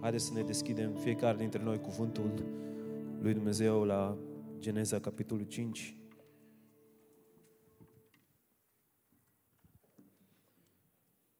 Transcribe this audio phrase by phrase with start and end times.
[0.00, 2.44] Haideți să ne deschidem fiecare dintre noi cuvântul
[3.20, 4.18] lui Dumnezeu la
[4.58, 5.96] Geneza, capitolul 5.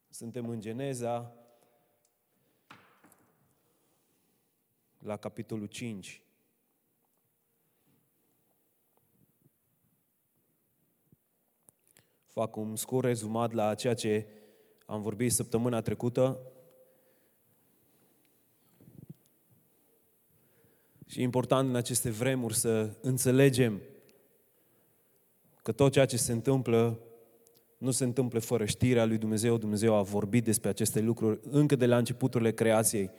[0.08, 1.34] Suntem în Geneza,
[4.98, 6.22] la capitolul 5.
[12.24, 14.28] Fac un scurt rezumat la ceea ce
[14.86, 16.40] am vorbit săptămâna trecută.
[21.06, 23.80] Și e important în aceste vremuri să înțelegem
[25.62, 26.98] că tot ceea ce se întâmplă
[27.78, 29.56] nu se întâmplă fără știrea lui Dumnezeu.
[29.56, 33.10] Dumnezeu a vorbit despre aceste lucruri încă de la începuturile creației.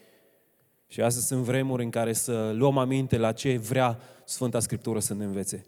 [0.88, 5.14] Și astăzi sunt vremuri în care să luăm aminte la ce vrea Sfânta Scriptură să
[5.14, 5.66] ne învețe.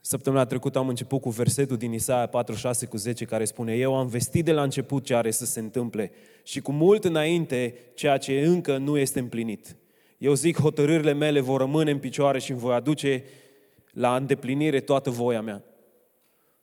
[0.00, 4.06] Săptămâna trecută am început cu versetul din Isaia 46 cu 10 care spune Eu am
[4.06, 6.10] vestit de la început ce are să se întâmple
[6.42, 9.76] și cu mult înainte ceea ce încă nu este împlinit.
[10.20, 13.24] Eu zic, hotărârile mele vor rămâne în picioare și îmi voi aduce
[13.92, 15.64] la îndeplinire toată voia mea.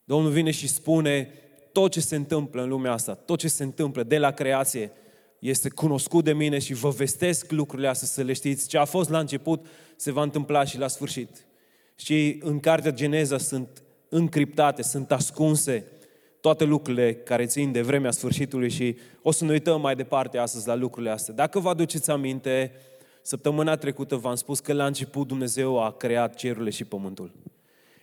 [0.03, 1.30] Domnul vine și spune,
[1.72, 4.91] tot ce se întâmplă în lumea asta, tot ce se întâmplă de la creație,
[5.39, 8.67] este cunoscut de mine și vă vestesc lucrurile astea să le știți.
[8.67, 11.45] Ce a fost la început se va întâmpla și la sfârșit.
[11.95, 15.86] Și în cartea Geneza sunt încriptate, sunt ascunse
[16.42, 20.67] toate lucrurile care țin de vremea sfârșitului și o să ne uităm mai departe astăzi
[20.67, 21.33] la lucrurile astea.
[21.33, 22.71] Dacă vă aduceți aminte,
[23.28, 27.31] săptămâna trecută v-am spus că la început Dumnezeu a creat cerurile și pământul.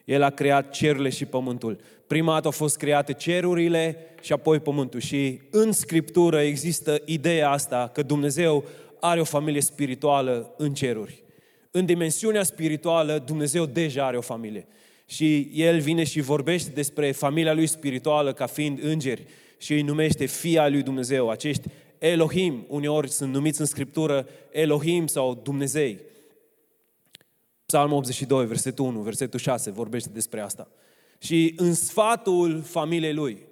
[0.05, 1.81] El a creat cerurile și pământul.
[2.07, 5.01] Prima dată au fost create cerurile și apoi pământul.
[5.01, 8.65] Și în Scriptură există ideea asta că Dumnezeu
[9.01, 11.23] are o familie spirituală în ceruri.
[11.71, 14.67] În dimensiunea spirituală, Dumnezeu deja are o familie.
[15.07, 19.25] Și El vine și vorbește despre familia Lui spirituală ca fiind îngeri
[19.59, 21.31] și îi numește Fia Lui Dumnezeu.
[21.31, 21.69] Acești
[22.05, 26.01] Elohim, uneori sunt numiți în Scriptură Elohim sau Dumnezei.
[27.67, 30.69] Psalmul 82, versetul 1, versetul 6 vorbește despre asta.
[31.19, 33.47] Și în sfatul familiei lui,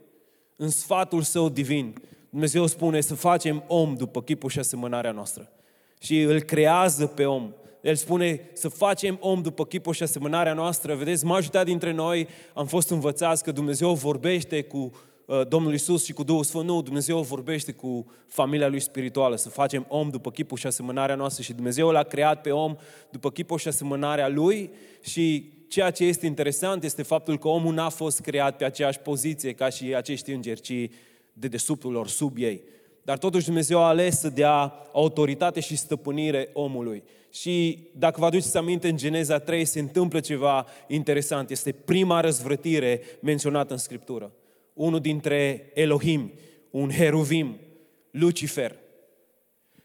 [0.56, 1.94] în sfatul său divin,
[2.30, 5.52] Dumnezeu spune să facem om după chipul și asemănarea noastră.
[6.00, 7.52] Și îl creează pe om.
[7.80, 10.94] El spune să facem om după chipul și asemănarea noastră.
[10.94, 15.10] Vedeți, majoritatea dintre noi am fost învățați că Dumnezeu vorbește cu Uh,
[15.48, 16.64] Domnul Isus și cu Duhul Sfânt.
[16.64, 21.42] Nu, Dumnezeu vorbește cu familia Lui spirituală, să facem om după chipul și asemănarea noastră
[21.42, 22.76] și Dumnezeu l-a creat pe om
[23.10, 27.88] după chipul și asemănarea Lui și ceea ce este interesant este faptul că omul n-a
[27.88, 30.90] fost creat pe aceeași poziție ca și acești îngeri, ci
[31.32, 32.62] de desubtul lor, sub ei.
[33.02, 37.02] Dar totuși Dumnezeu a ales să dea autoritate și stăpânire omului.
[37.30, 41.50] Și dacă vă aduceți aminte, în Geneza 3 se întâmplă ceva interesant.
[41.50, 44.32] Este prima răzvrătire menționată în Scriptură
[44.74, 46.32] unul dintre Elohim,
[46.70, 47.56] un heruvim,
[48.10, 48.76] Lucifer.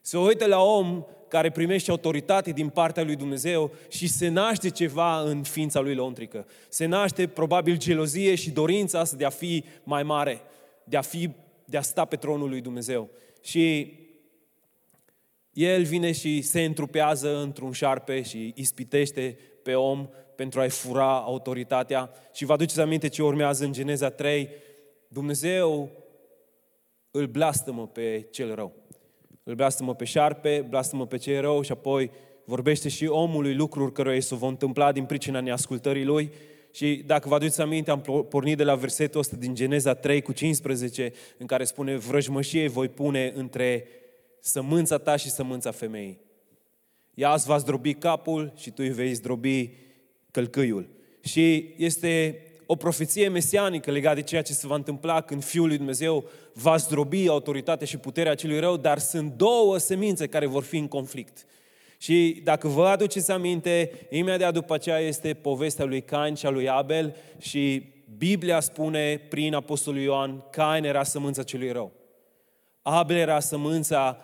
[0.02, 5.22] Se uită la om care primește autoritate din partea lui Dumnezeu și se naște ceva
[5.22, 6.48] în ființa lui lăuntrică.
[6.70, 10.42] Se naște probabil gelozie și dorința asta de a fi mai mare,
[10.84, 11.30] de a, fi,
[11.66, 13.10] de a sta pe tronul lui Dumnezeu.
[13.42, 13.94] Și
[15.54, 22.12] el vine și se întrupează într-un șarpe și ispitește pe om pentru a-i fura autoritatea.
[22.34, 24.50] Și vă aduceți aminte ce urmează în Geneza 3,
[25.08, 25.90] Dumnezeu
[27.12, 28.74] îl blastămă pe cel rău.
[29.44, 32.12] Îl blastămă pe șarpe, blastămă pe cel rău și apoi
[32.46, 36.32] vorbește și omului lucruri care se vor întâmpla din pricina neascultării lui.
[36.72, 40.32] Și dacă vă aduceți aminte, am pornit de la versetul ăsta din Geneza 3 cu
[40.32, 43.88] 15, în care spune, vrăjmășie voi pune între
[44.40, 46.20] sămânța ta și sămânța femeii.
[47.14, 49.74] Ea îți va zdrobi capul și tu îi vei zdrobi
[50.32, 50.90] călcâiul.
[51.22, 55.78] Și este o profeție mesianică legată de ceea ce se va întâmpla când Fiul lui
[55.78, 60.78] Dumnezeu va zdrobi autoritatea și puterea celui rău, dar sunt două semințe care vor fi
[60.78, 61.46] în conflict.
[61.98, 66.70] Și dacă vă aduceți aminte, imediat după aceea este povestea lui Cain și a lui
[66.70, 67.84] Abel și
[68.18, 71.92] Biblia spune prin Apostolul Ioan, Cain era sămânța celui rău.
[72.82, 74.18] Abel era sămânța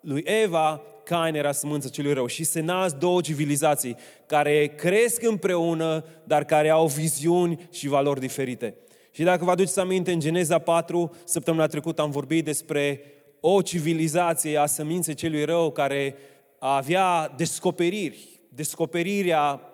[0.00, 2.26] lui Eva, Cain era sămânța celui rău.
[2.26, 3.96] Și se nasc două civilizații
[4.26, 8.74] care cresc împreună, dar care au viziuni și valori diferite.
[9.10, 13.00] Și dacă vă aduceți aminte, în Geneza 4, săptămâna trecută am vorbit despre
[13.40, 16.16] o civilizație a săminței celui rău care
[16.58, 18.40] avea descoperiri.
[18.48, 19.67] Descoperirea uh,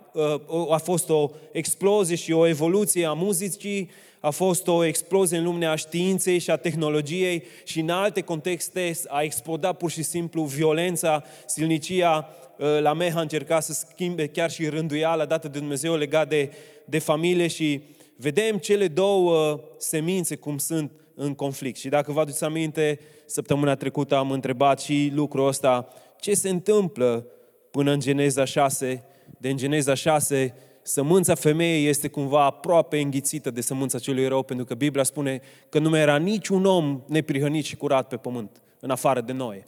[0.71, 3.91] a fost o explozie și o evoluție a muzicii,
[4.21, 9.23] a fost o explozie în lumea științei și a tehnologiei și în alte contexte a
[9.23, 12.29] explodat pur și simplu violența, silnicia.
[12.59, 16.51] Uh, la Meha a încercat să schimbe chiar și rânduiala dată de Dumnezeu legat de,
[16.85, 17.83] de familie și
[18.17, 21.79] vedem cele două semințe cum sunt în conflict.
[21.79, 25.89] Și dacă vă aduceți aminte, săptămâna trecută am întrebat și lucrul ăsta,
[26.21, 27.27] ce se întâmplă
[27.71, 29.05] până în Geneza 6,
[29.44, 34.64] de în Geneza 6, sămânța femeii este cumva aproape înghițită de sămânța celui rău, pentru
[34.64, 38.91] că Biblia spune că nu mai era niciun om neprihănit și curat pe pământ, în
[38.91, 39.64] afară de noi.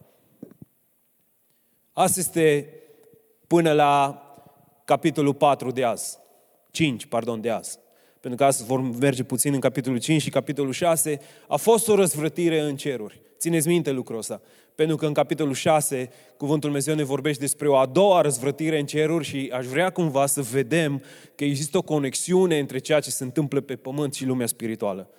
[1.93, 2.69] Asta este
[3.47, 4.23] până la
[4.85, 6.19] capitolul 4 de azi.
[6.71, 7.79] 5, pardon, de azi.
[8.21, 11.21] Pentru că astăzi vom merge puțin în capitolul 5 și capitolul 6.
[11.49, 13.21] A fost o răzvrătire în ceruri.
[13.39, 14.41] Țineți minte lucrul ăsta.
[14.77, 18.87] Pentru că în capitolul 6, Cuvântul Dumnezeu ne vorbește despre o a doua răzvrătire în
[18.87, 21.03] ceruri și aș vrea cumva să vedem
[21.35, 25.11] că există o conexiune între ceea ce se întâmplă pe pământ și lumea spirituală.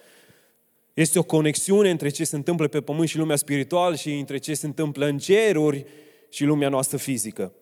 [0.94, 4.54] Este o conexiune între ce se întâmplă pe pământ și lumea spirituală și între ce
[4.54, 5.86] se întâmplă în ceruri
[6.30, 7.54] și lumea noastră fizică.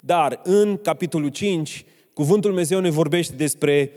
[0.00, 3.92] Dar în capitolul 5, Cuvântul Dumnezeu ne vorbește despre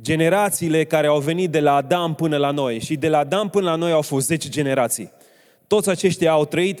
[0.00, 2.80] generațiile care au venit de la Adam până la noi.
[2.80, 5.12] Și de la Adam până la noi au fost 10 generații.
[5.66, 6.80] Toți aceștia au trăit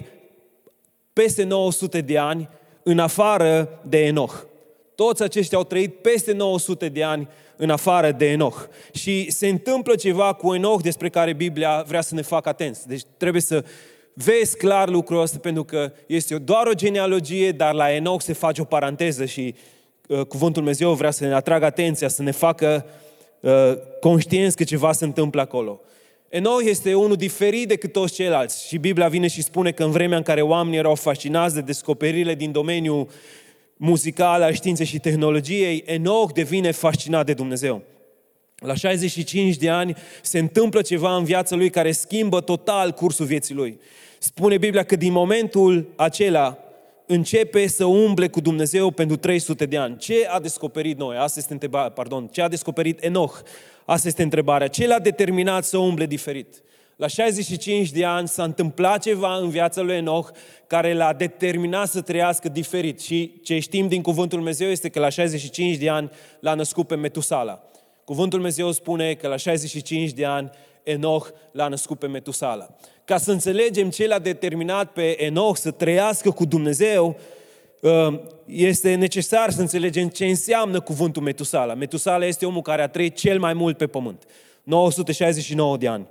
[1.12, 2.48] peste 900 de ani
[2.82, 4.34] în afară de Enoch.
[4.94, 8.64] Toți aceștia au trăit peste 900 de ani în afară de Enoch.
[8.92, 12.88] Și se întâmplă ceva cu Enoch despre care Biblia vrea să ne facă atenți.
[12.88, 13.64] Deci trebuie să
[14.12, 18.60] vezi clar lucrul ăsta pentru că este doar o genealogie, dar la Enoch se face
[18.60, 19.54] o paranteză și
[20.08, 22.86] uh, cuvântul Dumnezeu vrea să ne atragă atenția, să ne facă
[23.40, 25.80] uh, conștienți că ceva se întâmplă acolo.
[26.36, 30.16] Enoch este unul diferit decât toți ceilalți și Biblia vine și spune că în vremea
[30.16, 33.08] în care oamenii erau fascinați de descoperirile din domeniul
[33.76, 37.82] muzical, al științei și tehnologiei, Enoch devine fascinat de Dumnezeu.
[38.56, 43.54] La 65 de ani se întâmplă ceva în viața lui care schimbă total cursul vieții
[43.54, 43.78] lui.
[44.18, 46.58] Spune Biblia că din momentul acela
[47.06, 49.96] începe să umble cu Dumnezeu pentru 300 de ani.
[49.96, 51.16] Ce a descoperit noi?
[51.16, 52.26] Asta este întrebarea, pardon.
[52.26, 53.40] Ce a descoperit Enoch?
[53.84, 54.68] Asta este întrebarea.
[54.68, 56.62] Ce l-a determinat să umble diferit?
[56.96, 60.30] La 65 de ani s-a întâmplat ceva în viața lui Enoch
[60.66, 63.00] care l-a determinat să trăiască diferit.
[63.00, 66.10] Și ce știm din Cuvântul Dumnezeu este că la 65 de ani
[66.40, 67.62] l-a născut pe Metusala.
[68.04, 70.50] Cuvântul Dumnezeu spune că la 65 de ani
[70.82, 72.76] Enoch l-a născut pe Metusala.
[73.06, 77.16] Ca să înțelegem ce l-a determinat pe Enoch să trăiască cu Dumnezeu,
[77.82, 81.74] ă, este necesar să înțelegem ce înseamnă cuvântul Metusala.
[81.74, 84.22] Metusala este omul care a trăit cel mai mult pe pământ.
[84.62, 86.08] 969 de ani.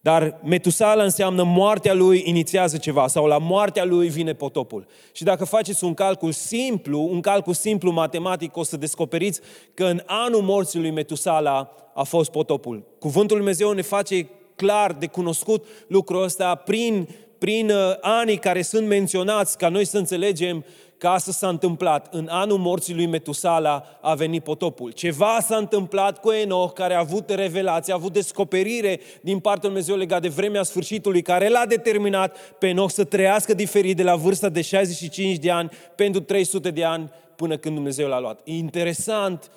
[0.00, 4.86] Dar Metusala înseamnă moartea lui inițiază ceva sau la moartea lui vine potopul.
[5.12, 9.40] Și dacă faceți un calcul simplu, un calcul simplu matematic, o să descoperiți
[9.74, 12.84] că în anul morții lui Metusala a fost potopul.
[12.98, 17.08] Cuvântul Lui Dumnezeu ne face clar de cunoscut lucrul ăsta prin,
[17.38, 20.64] prin uh, anii care sunt menționați ca noi să înțelegem
[20.98, 22.14] că asta s-a întâmplat.
[22.14, 24.90] În anul morții lui Metusala a venit potopul.
[24.90, 29.68] Ceva s-a întâmplat cu Enoch, care a avut revelație, a avut descoperire din partea lui
[29.68, 34.16] Dumnezeu legat de vremea sfârșitului, care l-a determinat pe Enoch să trăiască diferit de la
[34.16, 38.40] vârsta de 65 de ani pentru 300 de ani până când Dumnezeu l-a luat.
[38.44, 39.50] interesant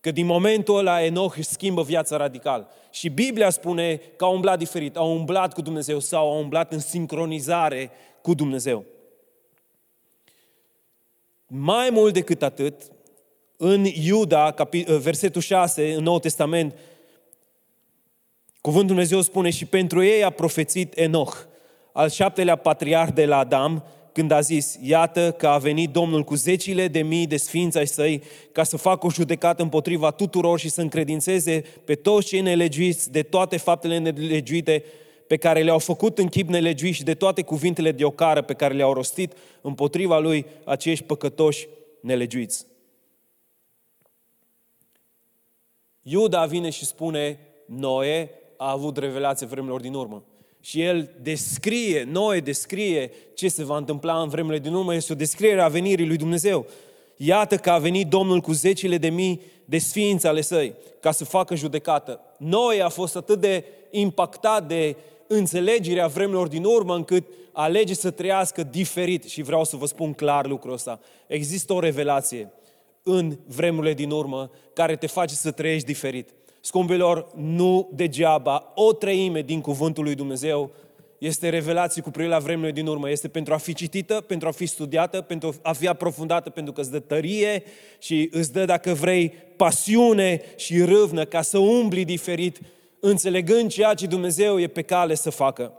[0.00, 2.68] că din momentul ăla Enoch își schimbă viața radical.
[2.96, 6.78] Și Biblia spune că a umblat diferit, a umblat cu Dumnezeu sau a umblat în
[6.78, 7.90] sincronizare
[8.22, 8.84] cu Dumnezeu.
[11.46, 12.82] Mai mult decât atât,
[13.56, 14.54] în Iuda,
[15.00, 16.74] versetul 6, în Noul Testament,
[18.60, 21.36] Cuvântul Dumnezeu spune și pentru ei a profețit Enoch,
[21.92, 23.84] al șaptelea patriarh de la Adam,
[24.16, 27.86] când a zis, iată că a venit Domnul cu zecile de mii de sfinți ai
[27.86, 33.10] săi ca să facă o judecată împotriva tuturor și să încredințeze pe toți cei nelegiuiți
[33.10, 34.84] de toate faptele nelegiuite
[35.26, 38.74] pe care le-au făcut în chip nelegiuit și de toate cuvintele de ocară pe care
[38.74, 41.68] le-au rostit împotriva lui acești păcătoși
[42.00, 42.66] nelegiuiți.
[46.02, 50.24] Iuda vine și spune, Noe a avut revelație vremurilor din urmă.
[50.66, 54.94] Și el descrie, Noe descrie ce se va întâmpla în vremurile din urmă.
[54.94, 56.66] Este o descriere a venirii lui Dumnezeu.
[57.16, 61.24] Iată că a venit Domnul cu zecile de mii de sfinți ale săi ca să
[61.24, 62.20] facă judecată.
[62.38, 64.96] Noe a fost atât de impactat de
[65.26, 69.24] înțelegerea vremurilor din urmă încât alege să trăiască diferit.
[69.24, 71.00] Și vreau să vă spun clar lucrul ăsta.
[71.26, 72.52] Există o revelație
[73.02, 76.30] în vremurile din urmă care te face să trăiești diferit.
[76.66, 80.70] Scumpilor, nu degeaba o treime din cuvântul lui Dumnezeu
[81.18, 83.10] este revelație cu privire la vremurile din urmă.
[83.10, 86.80] Este pentru a fi citită, pentru a fi studiată, pentru a fi aprofundată, pentru că
[86.80, 87.62] îți dă tărie
[87.98, 92.60] și îți dă, dacă vrei, pasiune și râvnă ca să umbli diferit
[93.00, 95.72] înțelegând ceea ce Dumnezeu e pe cale să facă.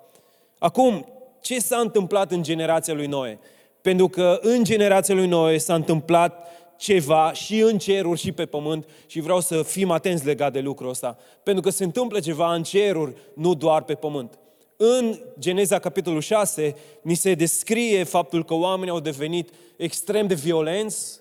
[0.58, 1.06] Acum,
[1.42, 3.40] ce s-a întâmplat în generația lui Noe?
[3.82, 8.88] Pentru că în generația lui Noe s-a întâmplat ceva și în ceruri și pe pământ
[9.06, 11.18] și vreau să fim atenți legat de lucrul ăsta.
[11.44, 14.40] Pentru că se întâmplă ceva în ceruri, nu doar pe pământ.
[14.78, 21.20] În Geneza capitolul 6 ni se descrie faptul că oamenii au devenit extrem de violenți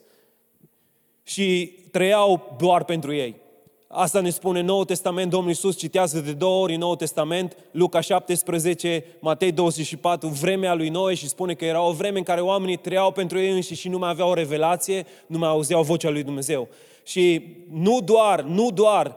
[1.23, 3.37] și trăiau doar pentru ei.
[3.99, 8.01] Asta ne spune Noul Testament, Domnul Iisus citează de două ori în Noul Testament, Luca
[8.01, 12.77] 17, Matei 24, vremea lui Noe și spune că era o vreme în care oamenii
[12.77, 16.23] trăiau pentru ei înși și nu mai aveau o revelație, nu mai auzeau vocea lui
[16.23, 16.69] Dumnezeu.
[17.03, 19.17] Și nu doar, nu doar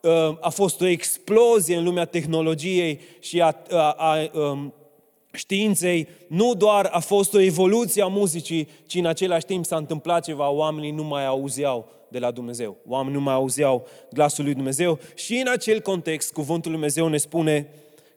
[0.00, 4.74] uh, a fost o explozie în lumea tehnologiei și a, a, a um,
[5.32, 10.24] științei, nu doar a fost o evoluție a muzicii, ci în același timp s-a întâmplat
[10.24, 12.76] ceva, oamenii nu mai auzeau de la Dumnezeu.
[12.86, 17.16] Oamenii nu mai auzeau glasul lui Dumnezeu și în acel context cuvântul lui Dumnezeu ne
[17.16, 17.68] spune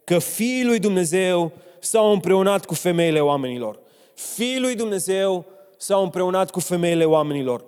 [0.04, 3.80] că Fiul lui Dumnezeu s-au împreunat cu femeile oamenilor.
[4.14, 5.46] Fiul lui Dumnezeu
[5.78, 7.66] s-au împreunat cu femeile oamenilor.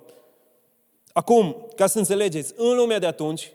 [1.12, 3.52] Acum, ca să înțelegeți, în lumea de atunci,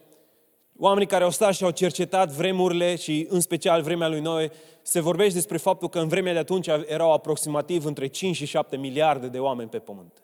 [0.80, 5.00] oamenii care au stat și au cercetat vremurile și în special vremea lui Noe, se
[5.00, 9.28] vorbește despre faptul că în vremea de atunci erau aproximativ între 5 și 7 miliarde
[9.28, 10.22] de oameni pe pământ.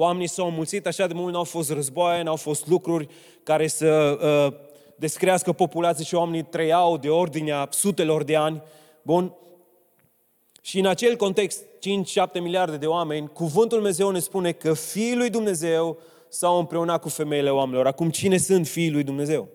[0.00, 3.08] Oamenii s-au mulțit așa de mult, n-au fost războaie, n-au fost lucruri
[3.42, 4.58] care să uh,
[4.96, 8.62] descrească populația și oamenii trăiau de ordinea sutelor de ani.
[9.02, 9.34] Bun?
[10.60, 15.30] Și în acel context, 5-7 miliarde de oameni, cuvântul Dumnezeu ne spune că Fiul lui
[15.30, 17.86] Dumnezeu s-au împreunat cu femeile oamenilor.
[17.86, 19.48] Acum, cine sunt Fiul lui Dumnezeu?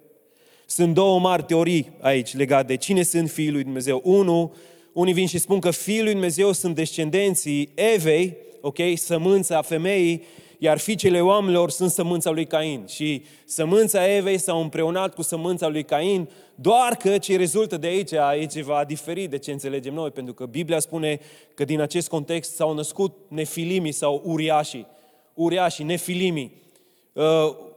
[0.66, 4.02] Sunt două mari teorii aici legate de cine sunt Fiul lui Dumnezeu.
[4.04, 4.54] Unu,
[4.94, 10.24] unii vin și spun că Fiul lui Dumnezeu sunt descendenții Evei, ok, sămânța femeii,
[10.58, 12.86] iar fiicele oamenilor sunt sămânța lui Cain.
[12.88, 18.12] Și sămânța Evei s-a împreunat cu sămânța lui Cain, doar că ce rezultă de aici
[18.12, 21.20] e ceva diferit de ce înțelegem noi, pentru că Biblia spune
[21.54, 24.88] că din acest context s-au născut nefilimii sau uriașii.
[25.34, 26.52] Uriașii, nefilimii.
[27.14, 27.24] Uh,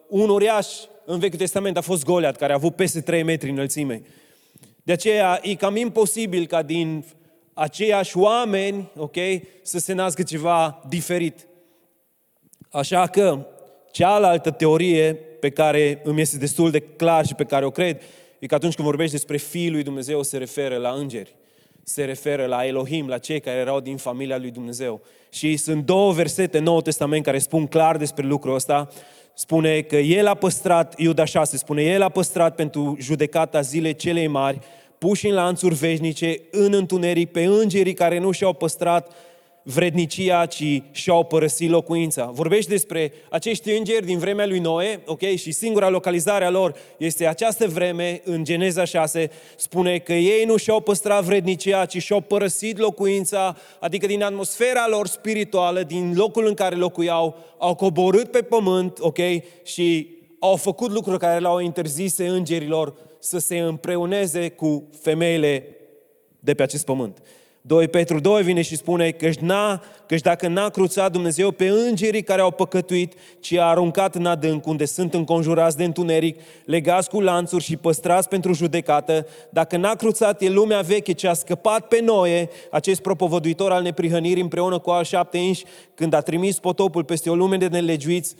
[0.09, 0.66] un uriaș
[1.04, 4.02] în Vechiul Testament a fost Goliat, care a avut peste 3 metri înălțime.
[4.83, 7.04] De aceea e cam imposibil ca din
[7.59, 9.17] aceiași oameni, ok,
[9.62, 11.47] să se nască ceva diferit.
[12.71, 13.47] Așa că,
[13.91, 18.00] cealaltă teorie pe care îmi este destul de clar și pe care o cred,
[18.38, 21.35] e că atunci când vorbești despre Fiul lui Dumnezeu, se referă la îngeri.
[21.83, 25.00] Se referă la Elohim, la cei care erau din familia lui Dumnezeu.
[25.31, 28.88] Și sunt două versete în Noul Testament care spun clar despre lucrul ăsta.
[29.35, 34.27] Spune că El a păstrat, Iuda 6, spune, El a păstrat pentru judecata zilei celei
[34.27, 34.59] mari
[34.99, 39.12] puși în lanțuri veșnice, în întuneric, pe îngerii care nu și-au păstrat
[39.62, 42.31] vrednicia, ci și-au părăsit locuința.
[42.33, 45.21] Vorbește despre acești îngeri din vremea lui Noe, ok?
[45.21, 50.57] Și singura localizare a lor este această vreme, în Geneza 6, spune că ei nu
[50.57, 56.55] și-au păstrat vrednicia, ci și-au părăsit locuința, adică din atmosfera lor spirituală, din locul în
[56.55, 59.19] care locuiau, au coborât pe pământ, ok?
[59.64, 65.64] Și au făcut lucruri care le-au interzise îngerilor să se împreuneze cu femeile
[66.40, 67.22] de pe acest pământ.
[67.68, 72.22] 2 Petru 2 vine și spune că n-a, căci dacă n-a cruțat Dumnezeu pe îngerii
[72.22, 77.20] care au păcătuit, ci a aruncat în adânc, unde sunt înconjurați de întuneric, legați cu
[77.20, 82.00] lanțuri și păstrați pentru judecată, dacă n-a cruțat e lumea veche ce a scăpat pe
[82.00, 87.30] Noe, acest propovăduitor al neprihănirii împreună cu al șapte inși, când a trimis potopul peste
[87.30, 88.34] o lume de nelegiuiți,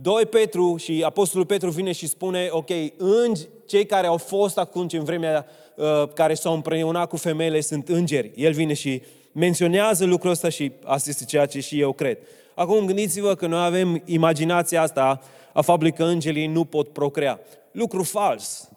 [0.00, 4.92] 2 Petru și Apostolul Petru vine și spune, ok, îngi, cei care au fost atunci
[4.92, 8.30] în vremea uh, care s-au împreunat cu femeile sunt îngeri.
[8.34, 9.02] El vine și
[9.32, 12.18] menționează lucrul ăsta și asta este ceea ce și eu cred.
[12.54, 15.20] Acum gândiți-vă că noi avem imaginația asta
[15.52, 17.40] a faptului că îngerii nu pot procrea.
[17.72, 18.68] Lucru fals.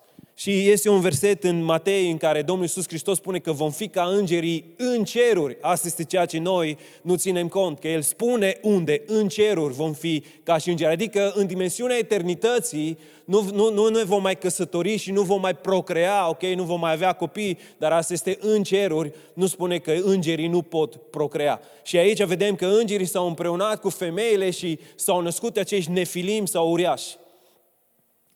[0.42, 3.88] Și este un verset în Matei în care Domnul Iisus Hristos spune că vom fi
[3.88, 5.58] ca îngerii în ceruri.
[5.62, 9.94] Asta este ceea ce noi nu ținem cont, că El spune unde, în ceruri vom
[9.94, 10.92] fi ca și îngeri.
[10.92, 15.56] Adică în dimensiunea eternității nu, nu, nu ne vom mai căsători și nu vom mai
[15.56, 19.92] procrea, ok, nu vom mai avea copii, dar asta este în ceruri, nu spune că
[20.04, 21.62] îngerii nu pot procrea.
[21.84, 26.72] Și aici vedem că îngerii s-au împreunat cu femeile și s-au născut acești nefilim sau
[26.72, 27.16] uriași.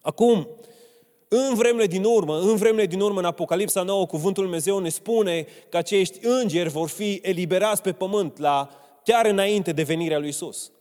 [0.02, 0.48] Acum,
[1.36, 5.46] în vremele din urmă, în vremele din urmă, în Apocalipsa 9, cuvântul Dumnezeu ne spune
[5.70, 8.70] că acești îngeri vor fi eliberați pe pământ la
[9.04, 10.72] chiar înainte de venirea lui Isus.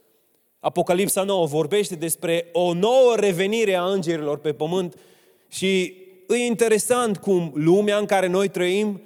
[0.60, 4.96] Apocalipsa 9 vorbește despre o nouă revenire a îngerilor pe pământ
[5.48, 5.82] și
[6.28, 9.02] e interesant cum lumea în care noi trăim,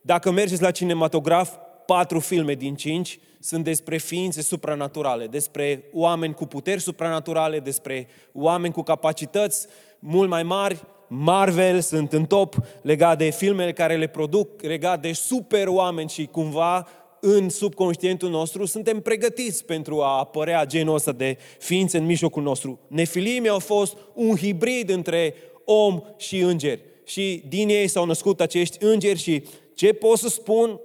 [0.00, 1.54] dacă mergeți la cinematograf,
[1.86, 8.72] patru filme din cinci sunt despre ființe supranaturale, despre oameni cu puteri supranaturale, despre oameni
[8.72, 9.66] cu capacități
[10.00, 15.12] mult mai mari, Marvel sunt în top legat de filmele care le produc, legat de
[15.12, 16.88] super oameni și cumva
[17.20, 22.78] în subconștientul nostru suntem pregătiți pentru a apărea genul ăsta de ființe în mijlocul nostru.
[22.86, 26.82] Nefilimii au fost un hibrid între om și îngeri.
[27.04, 29.42] Și din ei s-au născut acești îngeri și
[29.74, 30.80] ce pot să spun,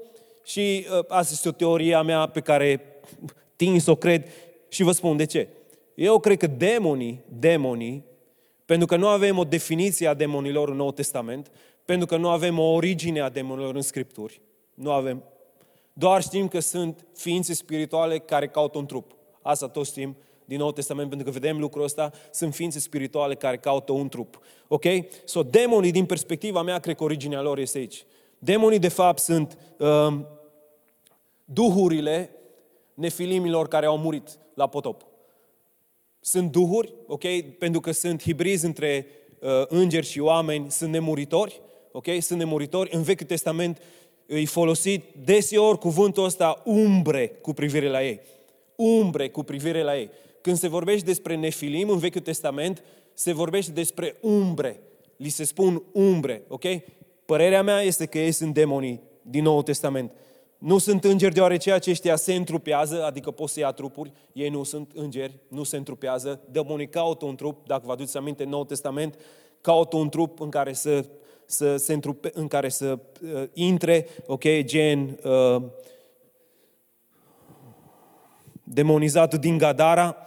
[0.45, 2.81] și uh, asta este o teorie a mea pe care
[3.55, 4.27] tind să o cred
[4.69, 5.48] și vă spun de ce.
[5.95, 8.03] Eu cred că demonii, demonii,
[8.65, 11.51] pentru că nu avem o definiție a demonilor în Noul Testament,
[11.86, 14.41] pentru că nu avem o origine a demonilor în Scripturi,
[14.74, 15.24] nu avem.
[15.93, 19.15] Doar știm că sunt ființe spirituale care caută un trup.
[19.41, 23.57] Asta toți știm din Noul Testament, pentru că vedem lucrul ăsta, sunt ființe spirituale care
[23.57, 24.39] caută un trup.
[24.67, 24.84] Ok?
[25.25, 28.05] So, demonii, din perspectiva mea, cred că originea lor este aici.
[28.39, 30.27] Demonii, de fapt, sunt um,
[31.45, 32.29] duhurile
[32.93, 35.05] nefilimilor care au murit la potop.
[36.27, 37.24] Sunt duhuri, ok?
[37.58, 39.08] Pentru că sunt hibrizi între
[39.39, 42.05] uh, îngeri și oameni, sunt nemuritori, ok?
[42.20, 42.96] Sunt nemuritori.
[42.96, 43.82] În Vechiul Testament
[44.25, 48.20] îi folosit deseori cuvântul ăsta umbre cu privire la ei.
[48.75, 50.10] Umbre cu privire la ei.
[50.41, 54.79] Când se vorbește despre nefilim în Vechiul Testament, se vorbește despre umbre.
[55.17, 56.63] Li se spun umbre, ok?
[57.25, 60.12] Părerea mea este că ei sunt demonii din Noul Testament.
[60.65, 64.91] Nu sunt îngeri deoarece aceștia se întrupează, adică pot să ia trupuri, ei nu sunt
[64.95, 66.39] îngeri, nu se întrupează.
[66.50, 69.19] Demonii caută un trup, dacă vă aduceți aminte, în Noul Testament,
[69.62, 71.05] caută un trup în care să,
[71.45, 73.00] să se întrupe, în care să
[73.34, 75.63] uh, intre, ok, gen uh,
[78.63, 80.17] demonizatul din Gadara,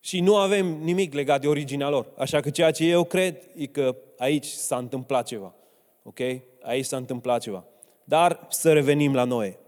[0.00, 2.06] și nu avem nimic legat de originea lor.
[2.16, 5.54] Așa că ceea ce eu cred e că aici s-a întâmplat ceva.
[6.02, 6.18] Ok?
[6.62, 7.64] Aici s-a întâmplat ceva.
[8.04, 9.58] Dar să revenim la Noe.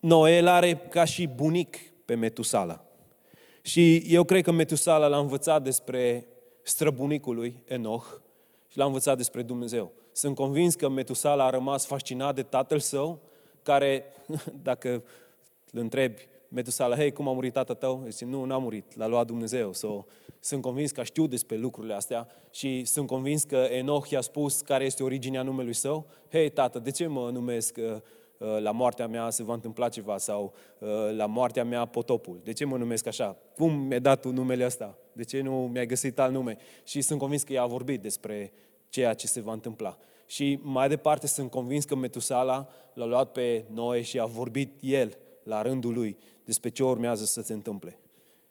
[0.00, 2.84] Noe îl are ca și bunic pe Metusala.
[3.62, 6.26] Și eu cred că Metusala l-a învățat despre
[6.62, 8.06] străbunicul lui Enoch
[8.68, 9.92] și l-a învățat despre Dumnezeu.
[10.12, 13.20] Sunt convins că Metusala a rămas fascinat de tatăl său,
[13.62, 14.04] care,
[14.62, 15.02] dacă
[15.72, 18.04] îl întrebi, Metusala, hei, cum a murit tata tău?
[18.08, 19.72] Zice, nu, n-a murit, l-a luat Dumnezeu.
[19.72, 20.04] So,
[20.40, 24.84] sunt convins că știu despre lucrurile astea și sunt convins că Enoch i-a spus care
[24.84, 26.06] este originea numelui său.
[26.30, 27.94] Hei, tată, de ce mă numesc uh,
[28.38, 32.40] uh, la moartea mea se va întâmpla ceva sau uh, la moartea mea potopul.
[32.44, 33.36] De ce mă numesc așa?
[33.54, 34.98] Cum mi-ai dat tu numele ăsta?
[35.12, 36.56] De ce nu mi-ai găsit alt nume?
[36.84, 38.52] Și sunt convins că i-a vorbit despre
[38.88, 39.96] ceea ce se va întâmpla.
[40.26, 45.16] Și mai departe sunt convins că Metusala l-a luat pe Noe și a vorbit el
[45.42, 47.98] la rândul lui despre ce urmează să se întâmple.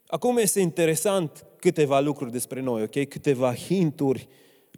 [0.07, 3.07] Acum este interesant câteva lucruri despre noi, ok?
[3.07, 4.27] Câteva hinturi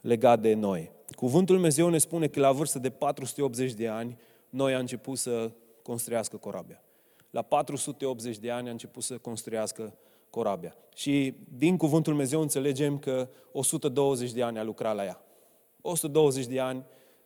[0.02, 0.92] legate de noi.
[1.16, 4.18] Cuvântul Dumnezeu ne spune că la vârstă de 480 de ani,
[4.50, 6.82] noi a început să construiască corabia.
[7.30, 9.94] La 480 de ani a început să construiască
[10.30, 10.76] corabia.
[10.96, 15.24] Și din cuvântul Dumnezeu înțelegem că 120 de ani a lucrat la ea.
[15.82, 16.84] 120 de ani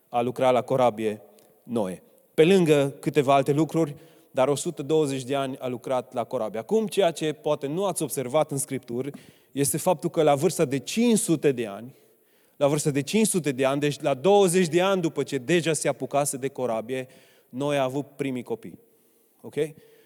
[0.10, 1.22] a lucrat la corabie
[1.64, 2.04] Noe.
[2.34, 3.96] Pe lângă câteva alte lucruri,
[4.38, 6.60] dar 120 de ani a lucrat la corabie.
[6.60, 9.12] Acum, ceea ce poate nu ați observat în Scripturi,
[9.52, 11.96] este faptul că la vârsta de 500 de ani,
[12.58, 15.88] la vârsta de 500 de ani, deci la 20 de ani după ce deja se
[15.88, 17.08] apucase de corabie,
[17.50, 18.80] noi a avut primii copii.
[19.42, 19.56] Ok?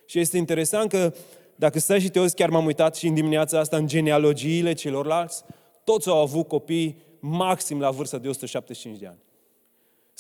[0.06, 1.14] Și este interesant că
[1.56, 5.44] dacă stai și te uiți, chiar m-am uitat și în dimineața asta în genealogiile celorlalți,
[5.84, 9.20] toți au avut copii maxim la vârsta de 175 de ani.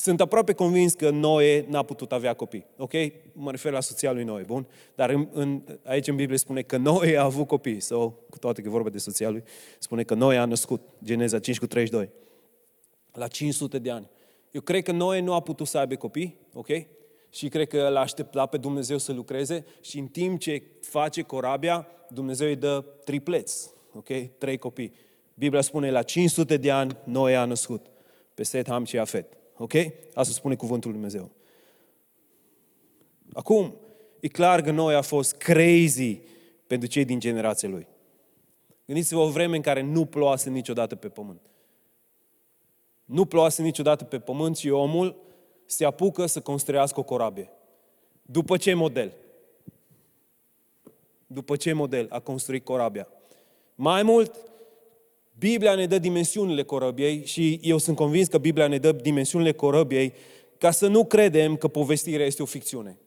[0.01, 2.65] Sunt aproape convins că Noe n-a putut avea copii.
[2.77, 2.91] Ok?
[3.33, 4.67] Mă refer la soția lui Noe, bun?
[4.95, 7.79] Dar în, în, aici în Biblie spune că Noe a avut copii.
[7.79, 9.43] Sau, cu toate că e vorba de soția lui,
[9.79, 10.81] spune că Noe a născut.
[11.03, 12.09] Geneza 5 cu 32.
[13.11, 14.09] La 500 de ani.
[14.51, 16.67] Eu cred că Noe nu a putut să aibă copii, ok?
[17.29, 21.87] Și cred că l-a așteptat pe Dumnezeu să lucreze și în timp ce face corabia,
[22.09, 24.37] Dumnezeu îi dă tripleți, ok?
[24.37, 24.93] Trei copii.
[25.33, 27.85] Biblia spune la 500 de ani Noe a născut
[28.33, 29.35] pe Set, Ham și Afet.
[29.61, 29.73] Ok?
[30.13, 31.31] Asta spune cuvântul lui Dumnezeu.
[33.33, 33.75] Acum,
[34.19, 36.19] e clar că noi a fost crazy
[36.67, 37.87] pentru cei din generația lui.
[38.85, 41.49] Gândiți-vă o vreme în care nu ploase niciodată pe pământ.
[43.05, 45.15] Nu ploase niciodată pe pământ și omul
[45.65, 47.49] se apucă să construiască o corabie.
[48.21, 49.13] După ce model?
[51.27, 53.07] După ce model a construit corabia?
[53.75, 54.50] Mai mult,
[55.41, 60.13] Biblia ne dă dimensiunile corăbiei și eu sunt convins că Biblia ne dă dimensiunile corăbiei
[60.57, 62.97] ca să nu credem că povestirea este o ficțiune.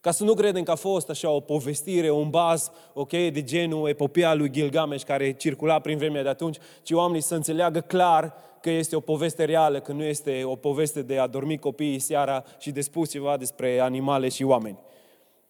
[0.00, 3.88] Ca să nu credem că a fost așa o povestire, un baz, ok, de genul
[3.88, 8.70] epopeea lui Gilgamesh care circula prin vremea de atunci, ci oamenii să înțeleagă clar că
[8.70, 12.70] este o poveste reală, că nu este o poveste de a dormi copiii seara și
[12.70, 14.78] de spus ceva despre animale și oameni.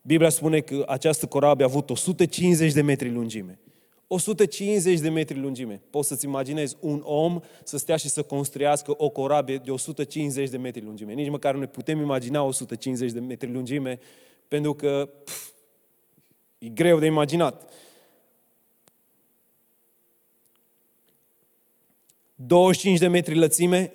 [0.02, 3.61] Biblia spune că această corabie a avut 150 de metri lungime.
[4.12, 5.82] 150 de metri lungime.
[5.90, 10.56] Poți să-ți imaginezi un om să stea și să construiască o corabie de 150 de
[10.56, 11.12] metri lungime.
[11.12, 13.98] Nici măcar nu ne putem imagina 150 de metri lungime,
[14.48, 15.50] pentru că pf,
[16.58, 17.70] e greu de imaginat.
[22.34, 23.92] 25 de metri lățime,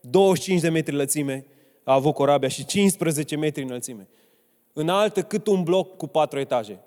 [0.00, 1.46] 25 de metri lățime
[1.84, 4.08] a avut corabia și 15 metri înălțime.
[4.72, 6.80] Înaltă cât un bloc cu patru etaje.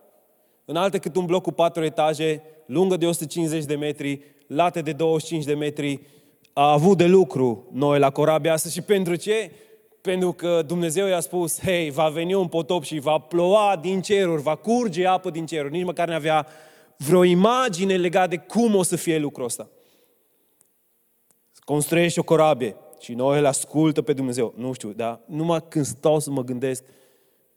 [0.65, 5.43] Înaltă cât un bloc cu patru etaje, lungă de 150 de metri, late de 25
[5.43, 6.01] de metri,
[6.53, 9.51] a avut de lucru noi la corabia asta și pentru ce?
[10.01, 14.41] Pentru că Dumnezeu i-a spus, hei, va veni un potop și va ploua din ceruri,
[14.41, 15.73] va curge apă din ceruri.
[15.73, 16.47] Nici măcar nu avea
[16.97, 19.69] vreo imagine legată de cum o să fie lucrul ăsta.
[21.53, 24.53] Construiești o corabie și noi îl ascultă pe Dumnezeu.
[24.57, 26.83] Nu știu, dar numai când stau să mă gândesc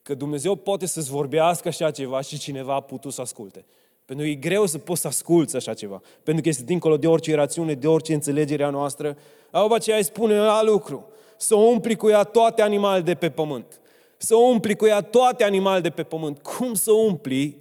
[0.03, 3.65] că Dumnezeu poate să-ți vorbească așa ceva și cineva a putut să asculte.
[4.05, 6.01] Pentru că e greu să poți să asculți așa ceva.
[6.23, 9.17] Pentru că este dincolo de orice rațiune, de orice înțelegere a noastră.
[9.51, 11.09] După aceea îi spune la lucru.
[11.37, 13.81] Să umpli cu ea toate animalele de pe pământ.
[14.17, 16.39] Să umpli cu ea toate animalele de pe pământ.
[16.39, 17.59] Cum să umpli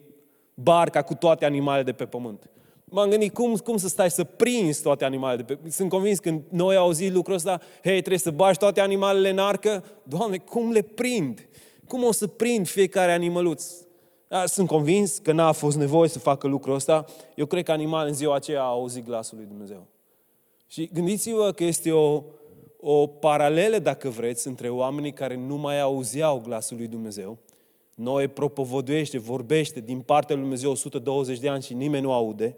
[0.54, 2.50] barca cu toate animalele de pe pământ?
[2.86, 5.42] M-am gândit cum, cum să stai să prinzi toate animalele.
[5.42, 5.70] De pe...
[5.70, 9.84] Sunt convins că noi auzit lucrul ăsta, hei, trebuie să bagi toate animalele în arcă.
[10.04, 11.48] Doamne, cum le prind?
[11.88, 13.66] Cum o să prind fiecare animăluț?
[14.34, 17.06] Da, sunt convins că n-a fost nevoie să facă lucrul ăsta.
[17.36, 19.88] Eu cred că animal în ziua aceea au auzit glasul lui Dumnezeu.
[20.68, 22.24] Și gândiți-vă că este o,
[22.80, 27.38] o paralelă, dacă vreți, între oamenii care nu mai auzeau glasul lui Dumnezeu.
[27.96, 32.56] Noe propovăduiește, vorbește din partea lui Dumnezeu 120 de ani și nimeni nu aude.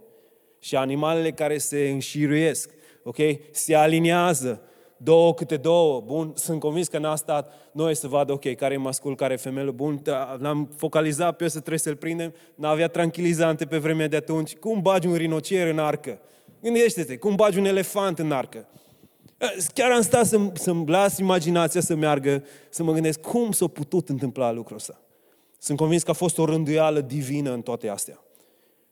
[0.59, 2.69] Și animalele care se înșiruiesc,
[3.03, 3.17] ok?
[3.51, 4.61] Se aliniază,
[4.97, 8.77] două câte două, bun, sunt convins că n-a stat noi să vadă, ok, care e
[8.77, 12.88] mascul, care e femeie, bun, da, l-am focalizat pe eu să trebuie să-l prindem, n-avea
[12.88, 16.19] tranquilizante pe vremea de atunci, cum bagi un rinocier în arcă?
[16.62, 18.67] Gândește-te, cum bagi un elefant în arcă?
[19.73, 24.10] Chiar am stat să, să-mi las imaginația să meargă, să mă gândesc cum s-a putut
[24.10, 25.01] întâmpla lucrul ăsta.
[25.58, 28.23] Sunt convins că a fost o rânduială divină în toate astea.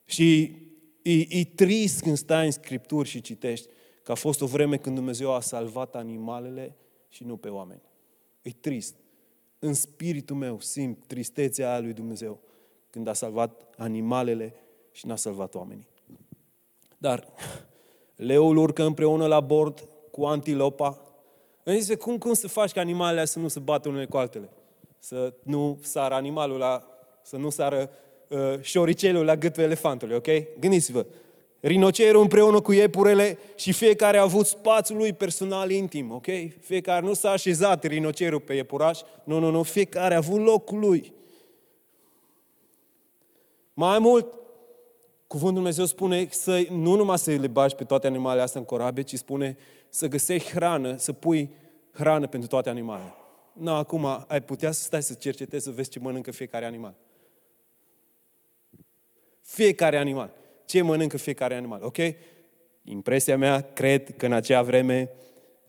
[0.05, 0.55] Și
[1.01, 3.67] e, e trist când stai în Scripturi și citești
[4.03, 6.75] că a fost o vreme când Dumnezeu a salvat animalele
[7.09, 7.81] și nu pe oameni.
[8.41, 8.95] E trist.
[9.59, 12.39] În spiritul meu simt tristețea aia lui Dumnezeu
[12.89, 14.53] când a salvat animalele
[14.91, 15.87] și n-a salvat oamenii.
[16.97, 17.27] Dar
[18.15, 21.01] leul urcă împreună la bord cu antilopa.
[21.63, 24.49] Îmi zice, cum, cum să faci ca animalele să nu se bată unele cu altele?
[24.99, 26.87] Să nu sară animalul la,
[27.21, 27.89] să nu sară
[28.27, 30.59] uh, șoricelul la gâtul elefantului, ok?
[30.59, 31.05] Gândiți-vă,
[31.63, 36.25] rinocerul împreună cu iepurele și fiecare a avut spațiul lui personal intim, ok?
[36.59, 41.13] Fiecare nu s-a așezat rinocerul pe iepuraș, nu, nu, nu, fiecare a avut locul lui.
[43.73, 44.33] Mai mult,
[45.27, 49.03] Cuvântul Dumnezeu spune să, nu numai să le bagi pe toate animalele astea în corabie,
[49.03, 49.57] ci spune
[49.89, 51.49] să găsești hrană, să pui
[51.91, 53.13] hrană pentru toate animalele.
[53.53, 56.95] Nu, acum ai putea să stai să cercetezi, să vezi ce mănâncă fiecare animal.
[59.41, 60.33] Fiecare animal
[60.73, 61.97] ce mănâncă fiecare animal, ok?
[62.83, 65.09] Impresia mea, cred că în acea vreme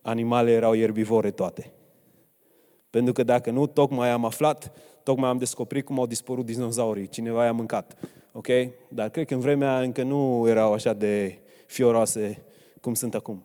[0.03, 1.73] animalele erau ierbivore toate.
[2.91, 7.09] Pentru că dacă nu, tocmai am aflat, tocmai am descoperit cum au dispărut dinozaurii.
[7.09, 7.97] Cineva i-a mâncat.
[8.33, 8.47] Ok?
[8.89, 12.43] Dar cred că în vremea încă nu erau așa de fioroase
[12.81, 13.45] cum sunt acum.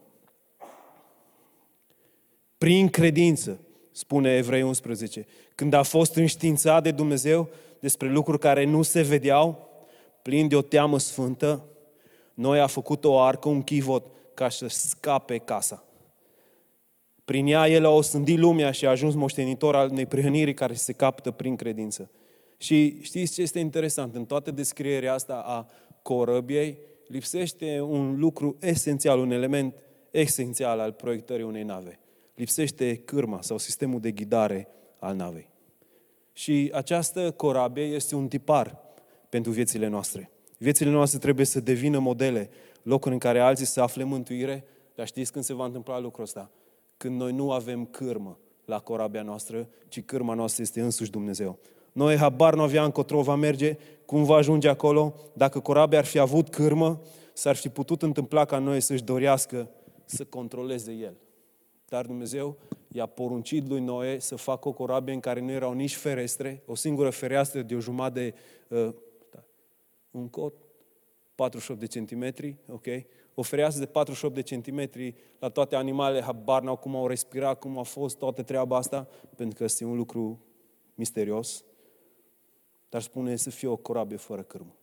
[2.58, 3.60] Prin credință,
[3.92, 9.69] spune Evrei 11, când a fost înștiințat de Dumnezeu despre lucruri care nu se vedeau,
[10.30, 11.66] plin de o teamă sfântă,
[12.34, 15.84] noi a făcut o arcă, un chivot, ca să scape casa.
[17.26, 20.94] Prin ea el a osândit lumea și a ajuns moștenitor al unei prihăniri care se
[20.94, 22.12] captă prin credință.
[22.58, 24.16] Și știți ce este interesant?
[24.16, 25.68] În toată descrierea asta a
[26.02, 29.76] corăbiei lipsește un lucru esențial, un element
[30.12, 32.00] esențial al proiectării unei nave.
[32.36, 34.68] Lipsește cârma sau sistemul de ghidare
[35.00, 35.50] al navei.
[36.34, 38.88] Și această corabie este un tipar
[39.30, 40.32] pentru viețile noastre.
[40.58, 42.50] Viețile noastre trebuie să devină modele,
[42.82, 44.66] locuri în care alții să afle mântuire,
[44.96, 46.52] dar știți când se va întâmpla lucrul ăsta?
[46.98, 51.60] Când noi nu avem cârmă la corabia noastră, ci cârma noastră este însuși Dumnezeu.
[51.92, 55.16] Noi habar nu aveam încotro va merge, cum va ajunge acolo.
[55.34, 57.02] Dacă corabia ar fi avut cârmă,
[57.34, 59.70] s-ar fi putut întâmpla ca noi să-și dorească
[60.06, 61.18] să controleze el.
[61.88, 65.96] Dar Dumnezeu i-a poruncit lui Noe să facă o corabie în care nu erau nici
[65.96, 68.34] ferestre, o singură fereastră de o jumătate de
[68.76, 68.94] uh,
[70.12, 70.54] un cot,
[71.36, 72.86] 48 de centimetri, ok?
[73.34, 77.78] O fereastră de 48 de centimetri la toate animalele, habar n-au cum au respirat, cum
[77.78, 80.46] a fost toată treaba asta, pentru că este un lucru
[80.96, 81.64] misterios.
[82.90, 84.76] Dar spune să fie o corabie fără cârmă.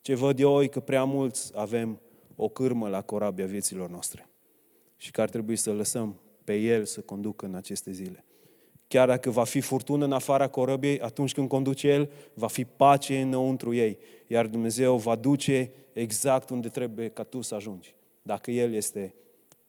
[0.00, 2.00] Ce văd eu e că prea mulți avem
[2.36, 4.28] o cârmă la corabia vieților noastre
[4.96, 8.24] și că ar trebui să lăsăm pe El să conducă în aceste zile.
[8.92, 13.20] Chiar dacă va fi furtună în afara corăbiei, atunci când conduce El, va fi pace
[13.20, 13.98] înăuntru ei.
[14.26, 17.94] Iar Dumnezeu va duce exact unde trebuie ca tu să ajungi.
[18.22, 19.14] Dacă El este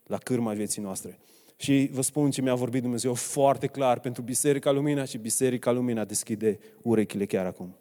[0.04, 1.20] la cârma vieții noastre.
[1.56, 6.06] Și vă spun ce mi-a vorbit Dumnezeu foarte clar pentru Biserica Lumina și Biserica Lumina
[6.06, 7.76] deschide urechile chiar acum.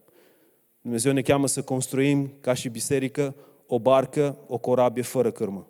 [0.82, 3.34] Dumnezeu ne cheamă să construim ca și biserică
[3.66, 5.66] o barcă, o corabie fără cârmă.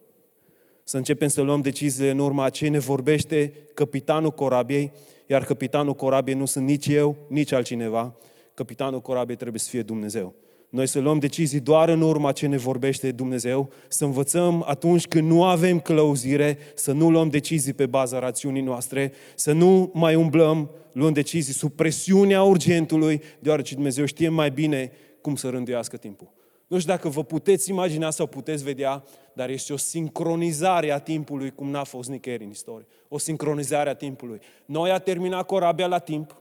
[0.85, 4.93] Să începem să luăm deciziile în urma a ce ne vorbește capitanul corabiei,
[5.33, 8.15] iar capitanul corabiei nu sunt nici eu, nici altcineva.
[8.55, 10.35] Capitanul corabiei trebuie să fie Dumnezeu.
[10.69, 15.29] Noi să luăm decizii doar în urma ce ne vorbește Dumnezeu, să învățăm atunci când
[15.29, 20.71] nu avem călăuzire, să nu luăm decizii pe baza rațiunii noastre, să nu mai umblăm
[20.93, 26.42] luând decizii sub presiunea urgentului, deoarece Dumnezeu știe mai bine cum să rânduiască timpul.
[26.73, 31.51] Nu știu dacă vă puteți imagina sau puteți vedea, dar este o sincronizare a timpului
[31.51, 32.87] cum n-a fost nicăieri în istorie.
[33.09, 34.41] O sincronizare a timpului.
[34.65, 36.37] Noi a terminat corabia la timp,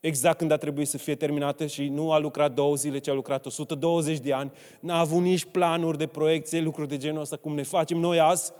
[0.00, 3.12] exact când a trebuit să fie terminată și nu a lucrat două zile, ci a
[3.12, 4.52] lucrat 120 de ani.
[4.80, 8.52] N-a avut nici planuri de proiecție, lucruri de genul ăsta, cum ne facem noi azi,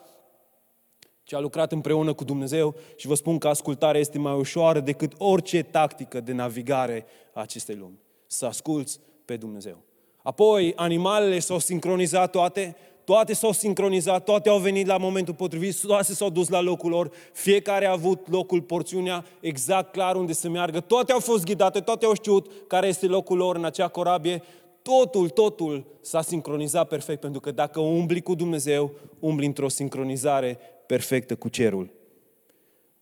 [1.22, 5.12] ci a lucrat împreună cu Dumnezeu și vă spun că ascultarea este mai ușoară decât
[5.18, 7.98] orice tactică de navigare a acestei lumi.
[8.26, 9.92] Să asculți pe Dumnezeu.
[10.24, 16.14] Apoi, animalele s-au sincronizat toate, toate s-au sincronizat, toate au venit la momentul potrivit, toate
[16.14, 20.80] s-au dus la locul lor, fiecare a avut locul, porțiunea, exact clar unde să meargă,
[20.80, 24.42] toate au fost ghidate, toate au știut care este locul lor în acea corabie,
[24.82, 31.34] totul, totul s-a sincronizat perfect, pentru că dacă umbli cu Dumnezeu, umbli într-o sincronizare perfectă
[31.34, 31.90] cu cerul.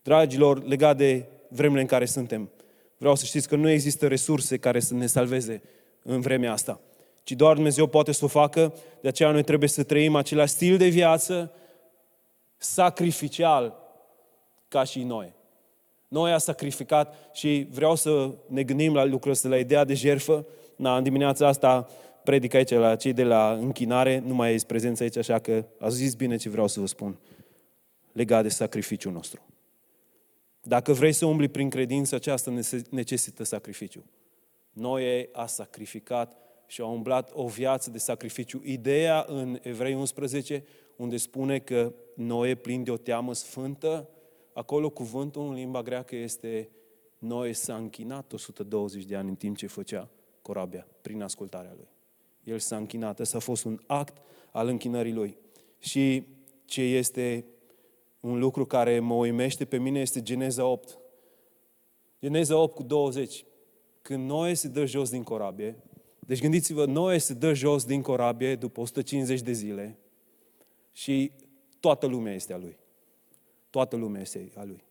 [0.02, 2.50] Dragilor, legat de vremurile în care suntem,
[2.96, 5.62] vreau să știți că nu există resurse care să ne salveze
[6.02, 6.80] în vremea asta
[7.22, 8.74] ci doar Dumnezeu poate să o facă.
[9.00, 11.52] De aceea noi trebuie să trăim același stil de viață
[12.56, 13.76] sacrificial
[14.68, 15.35] ca și noi.
[16.08, 20.46] Noi a sacrificat și vreau să ne gândim la lucrul ăsta, la ideea de jerfă.
[20.76, 21.88] Na, în dimineața asta
[22.24, 25.88] predic aici la cei de la închinare, nu mai este prezență aici, așa că a
[25.88, 27.18] zis bine ce vreau să vă spun
[28.12, 29.40] legat de sacrificiul nostru.
[30.62, 32.54] Dacă vrei să umbli prin credință, aceasta
[32.90, 34.04] necesită sacrificiu.
[34.70, 36.37] Noe a sacrificat
[36.72, 38.61] și au umblat o viață de sacrificiu.
[38.64, 40.64] Ideea în Evrei 11,
[40.96, 44.08] unde spune că Noe plin de o teamă sfântă,
[44.52, 46.70] acolo cuvântul în limba greacă este
[47.18, 50.08] Noe s-a închinat 120 de ani în timp ce făcea
[50.42, 51.88] corabia, prin ascultarea lui.
[52.44, 54.16] El s-a închinat, ăsta a fost un act
[54.50, 55.37] al închinării lui.
[55.78, 56.26] Și
[56.64, 57.44] ce este
[58.20, 60.98] un lucru care mă uimește pe mine este Geneza 8.
[62.20, 63.44] Geneza 8 cu 20.
[64.02, 65.76] Când Noe se dă jos din corabie,
[66.26, 69.98] deci gândiți-vă, Noe se dă jos din corabie după 150 de zile
[70.92, 71.32] și
[71.80, 72.76] toată lumea este a lui.
[73.70, 74.85] Toată lumea este a lui.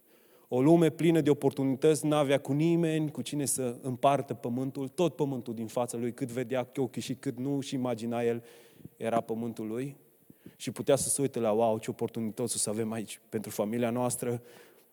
[0.47, 5.53] O lume plină de oportunități, n-avea cu nimeni, cu cine să împartă pământul, tot pământul
[5.53, 8.43] din fața lui, cât vedea ochii și cât nu și imagina el,
[8.97, 9.95] era pământul lui.
[10.55, 13.89] Și putea să se uite la, wow, ce oportunități o să avem aici pentru familia
[13.89, 14.41] noastră.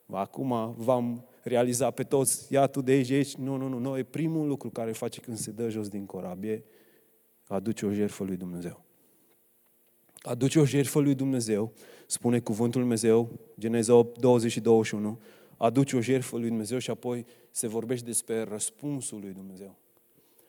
[0.07, 3.34] Acum v-am realiza pe toți, ia tu de aici, aici.
[3.34, 6.64] Nu, nu, nu, nu, e primul lucru care face când se dă jos din corabie,
[7.46, 8.84] aduce o jertfă lui Dumnezeu.
[10.18, 11.72] Aduce o jertfă lui Dumnezeu,
[12.06, 15.20] spune cuvântul lui Dumnezeu, Geneza 8, 20 și 21,
[15.56, 19.76] aduce o jertfă lui Dumnezeu și apoi se vorbește despre răspunsul lui Dumnezeu.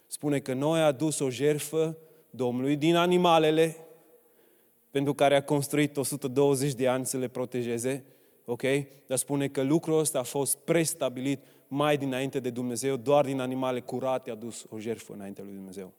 [0.08, 1.98] Spune că noi a adus o jertfă
[2.30, 3.76] Domnului din animalele
[4.92, 8.06] pentru care a construit 120 de ani să le protejeze,
[8.52, 8.62] ok?
[9.06, 13.80] Dar spune că lucrul ăsta a fost prestabilit mai dinainte de Dumnezeu, doar din animale
[13.80, 15.94] curate a dus o jertfă înainte lui Dumnezeu.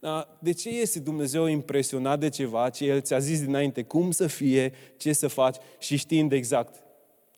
[0.00, 4.26] Da, de ce este Dumnezeu impresionat de ceva ce El ți-a zis dinainte cum să
[4.26, 6.82] fie, ce să faci și știind exact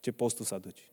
[0.01, 0.91] ce poți tu să aduci?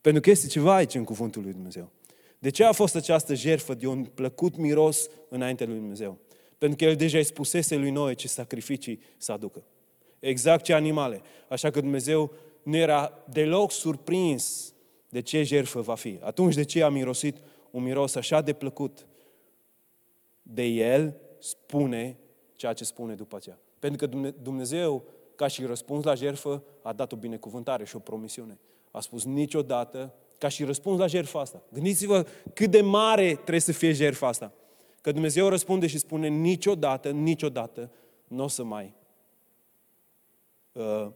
[0.00, 1.90] Pentru că este ceva aici în cuvântul lui Dumnezeu.
[2.38, 6.18] De ce a fost această jertfă de un plăcut miros înainte lui Dumnezeu?
[6.58, 9.64] Pentru că El deja îi spusese lui Noe ce sacrificii să aducă.
[10.18, 11.20] Exact ce animale.
[11.48, 12.32] Așa că Dumnezeu
[12.68, 14.74] nu era deloc surprins
[15.08, 16.18] de ce jertfă va fi.
[16.22, 17.36] Atunci de ce a mirosit
[17.70, 19.06] un miros așa de plăcut?
[20.42, 22.18] De el spune
[22.56, 23.58] ceea ce spune după aceea.
[23.78, 25.04] Pentru că Dumnezeu,
[25.34, 28.58] ca și răspuns la jertfă, a dat o binecuvântare și o promisiune.
[28.90, 31.62] A spus niciodată, ca și răspuns la jertfa asta.
[31.72, 34.52] Gândiți-vă cât de mare trebuie să fie jertfa asta.
[35.00, 37.90] Că Dumnezeu răspunde și spune niciodată, niciodată
[38.26, 38.94] nu o să mai
[40.72, 41.08] uh,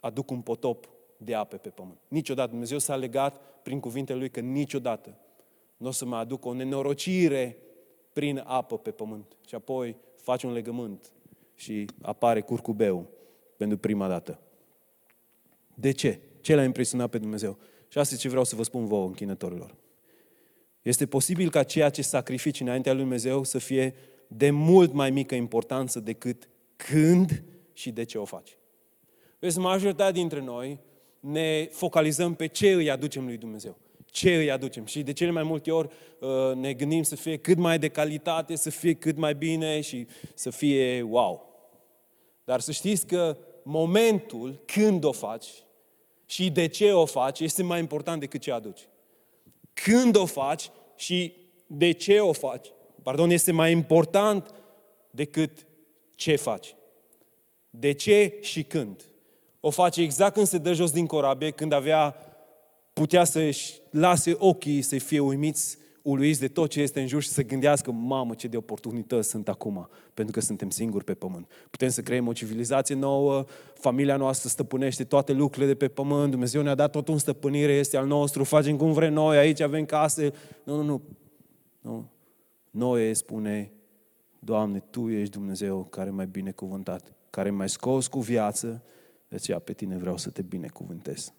[0.00, 1.98] aduc un potop de ape pe pământ.
[2.08, 2.50] Niciodată.
[2.50, 5.18] Dumnezeu s-a legat prin cuvintele Lui că niciodată
[5.76, 7.56] nu o să mai aduc o nenorocire
[8.12, 9.36] prin apă pe pământ.
[9.46, 11.12] Și apoi faci un legământ
[11.54, 13.10] și apare curcubeu
[13.56, 14.40] pentru prima dată.
[15.74, 16.20] De ce?
[16.40, 17.58] Ce l-a impresionat pe Dumnezeu?
[17.88, 19.74] Și asta e ce vreau să vă spun vouă, închinătorilor.
[20.82, 23.94] Este posibil ca ceea ce sacrifici înaintea lui Dumnezeu să fie
[24.28, 28.57] de mult mai mică importanță decât când și de ce o faci.
[29.38, 30.78] Vezi, majoritatea dintre noi
[31.20, 33.76] ne focalizăm pe ce îi aducem lui Dumnezeu.
[34.04, 34.84] Ce îi aducem.
[34.84, 38.56] Și de cele mai multe ori uh, ne gândim să fie cât mai de calitate,
[38.56, 41.48] să fie cât mai bine și să fie wow.
[42.44, 45.46] Dar să știți că momentul când o faci
[46.26, 48.88] și de ce o faci este mai important decât ce aduci.
[49.72, 51.34] Când o faci și
[51.66, 52.72] de ce o faci,
[53.02, 54.54] pardon, este mai important
[55.10, 55.66] decât
[56.14, 56.74] ce faci.
[57.70, 59.07] De ce și când.
[59.68, 62.14] O face exact când se dă jos din corabie, când avea,
[62.92, 67.28] putea să-și lase ochii să fie uimiți uluiți de tot ce este în jur și
[67.28, 71.50] să gândească, mamă, ce de oportunități sunt acum, pentru că suntem singuri pe pământ.
[71.70, 76.62] Putem să creăm o civilizație nouă, familia noastră stăpânește toate lucrurile de pe pământ, Dumnezeu
[76.62, 80.32] ne-a dat tot un stăpânire, este al nostru, facem cum vrem noi, aici avem case.
[80.64, 81.02] Nu, nu, nu.
[81.80, 82.10] nu.
[82.70, 83.72] Noe spune,
[84.38, 88.82] Doamne, Tu ești Dumnezeu care mai binecuvântat, care mai scos cu viață,
[89.28, 91.32] de aceea pe Tine vreau să te binecuvântez.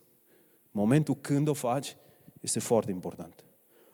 [0.71, 1.95] Momentul când o faci
[2.41, 3.43] este foarte important.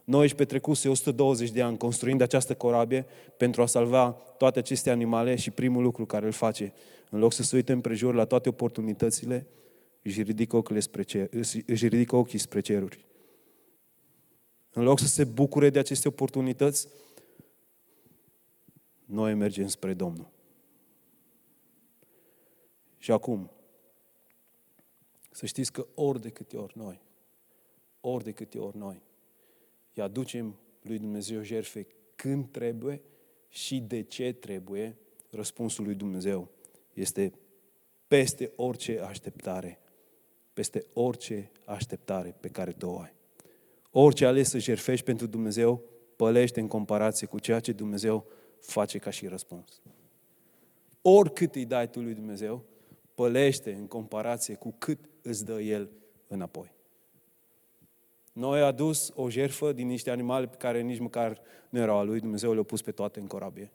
[0.03, 3.05] Noi își petrecuse 120 de ani construind această corabie
[3.37, 6.73] pentru a salva toate aceste animale și primul lucru care îl face,
[7.09, 9.47] în loc să se uite împrejur la toate oportunitățile,
[10.01, 11.29] își ridică, ochii spre cer,
[11.65, 13.05] își ridică ochii spre ceruri.
[14.71, 16.87] În loc să se bucure de aceste oportunități,
[19.05, 20.29] noi mergem spre Domnul.
[22.97, 23.51] Și acum,
[25.35, 27.01] să știți că ori de câte ori noi,
[28.01, 29.01] ori de câte ori noi,
[29.93, 33.01] îi aducem lui Dumnezeu jerfe când trebuie
[33.47, 34.97] și de ce trebuie,
[35.29, 36.49] răspunsul lui Dumnezeu
[36.93, 37.33] este
[38.07, 39.79] peste orice așteptare,
[40.53, 43.13] peste orice așteptare pe care tu o ai.
[43.91, 45.83] Orice ales să jerfești pentru Dumnezeu,
[46.15, 48.25] pălește în comparație cu ceea ce Dumnezeu
[48.59, 49.81] face ca și răspuns.
[51.01, 52.63] Oricât îi dai tu lui Dumnezeu,
[53.15, 55.89] pălește în comparație cu cât îți dă El
[56.27, 56.73] înapoi.
[58.31, 62.03] Noi a adus o jerfă din niște animale pe care nici măcar nu erau a
[62.03, 63.71] lui, Dumnezeu le-a pus pe toate în corabie.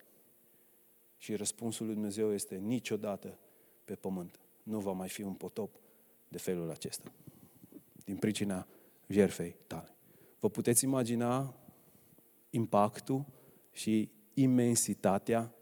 [1.17, 3.39] Și răspunsul lui Dumnezeu este niciodată
[3.85, 4.41] pe pământ.
[4.63, 5.81] Nu va mai fi un potop
[6.29, 7.13] de felul acesta.
[8.05, 8.67] Din pricina
[9.07, 9.95] jerfei tale.
[10.41, 11.55] Vă puteți imagina
[12.51, 13.25] impactul
[13.73, 15.55] și imensitatea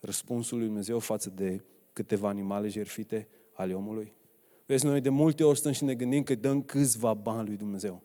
[0.00, 4.12] răspunsului lui Dumnezeu față de câteva animale jerfite ale omului?
[4.66, 8.02] Vezi, noi de multe ori stăm și ne gândim că dăm câțiva bani lui Dumnezeu.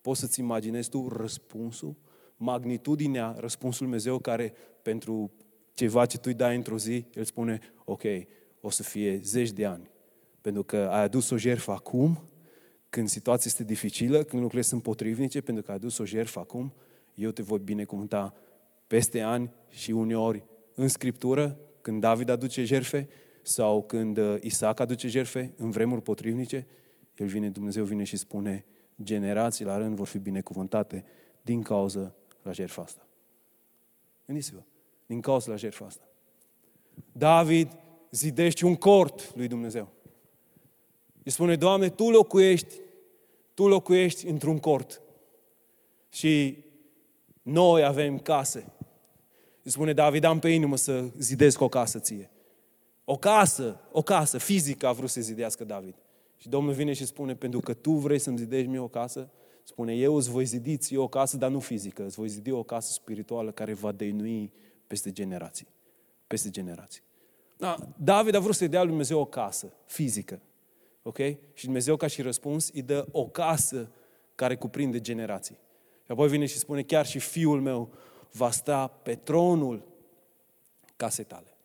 [0.00, 1.96] Poți să-ți imaginezi tu răspunsul,
[2.36, 5.32] magnitudinea răspunsului Dumnezeu care pentru
[5.74, 8.02] ceva ce tu îi dai într-o zi, El spune, ok,
[8.60, 9.90] o să fie zeci de ani.
[10.40, 12.24] Pentru că ai adus o jertfă acum,
[12.88, 16.72] când situația este dificilă, când lucrurile sunt potrivnice, pentru că ai adus o jertfă acum,
[17.14, 18.34] eu te voi binecuvânta
[18.86, 23.08] peste ani și uneori în Scriptură, când David aduce jerfe
[23.42, 26.66] sau când uh, Isaac aduce jerfe în vremuri potrivnice,
[27.16, 28.64] el vine, Dumnezeu vine și spune,
[29.02, 31.04] generații la rând vor fi binecuvântate
[31.42, 33.06] din cauza la jertfa asta.
[34.26, 34.62] Gândiți-vă,
[35.06, 36.08] din cauza la jertfa asta.
[37.12, 37.68] David
[38.10, 39.88] zidește un cort lui Dumnezeu.
[41.22, 42.74] Îi spune, Doamne, Tu locuiești,
[43.54, 45.02] Tu locuiești într-un cort.
[46.08, 46.64] Și
[47.42, 48.72] noi avem case.
[49.62, 52.30] Îi spune, David, am pe inimă să zidesc o casă ție.
[53.04, 55.94] O casă, o casă fizică a vrut să zidească David.
[56.36, 59.30] Și Domnul vine și spune, pentru că tu vrei să-mi zidești mie o casă,
[59.62, 62.62] spune, eu îți voi zidi ție o casă, dar nu fizică, îți voi zidi o
[62.62, 64.52] casă spirituală care va dăinui
[64.86, 65.66] peste generații.
[66.26, 67.02] Peste generații.
[67.56, 70.40] Da, David a vrut să-i dea lui Dumnezeu o casă fizică.
[71.02, 71.18] Ok?
[71.52, 73.90] Și Dumnezeu, ca și răspuns, îi dă o casă
[74.34, 75.58] care cuprinde generații.
[76.04, 77.92] Și apoi vine și spune, chiar și fiul meu
[78.32, 79.88] va sta pe tronul
[80.96, 81.56] casei tale.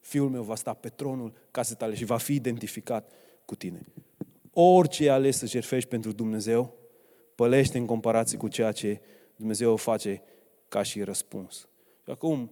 [0.00, 3.12] Fiul meu va sta pe tronul casei tale și va fi identificat
[3.44, 3.86] cu tine.
[4.52, 6.74] Orice ales să jertfești pentru Dumnezeu,
[7.34, 9.00] pălește în comparație cu ceea ce
[9.36, 10.22] Dumnezeu o face
[10.68, 11.68] ca și răspuns.
[12.04, 12.50] Și acum,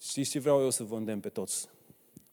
[0.00, 1.68] știți ce vreau eu să vă îndemn pe toți?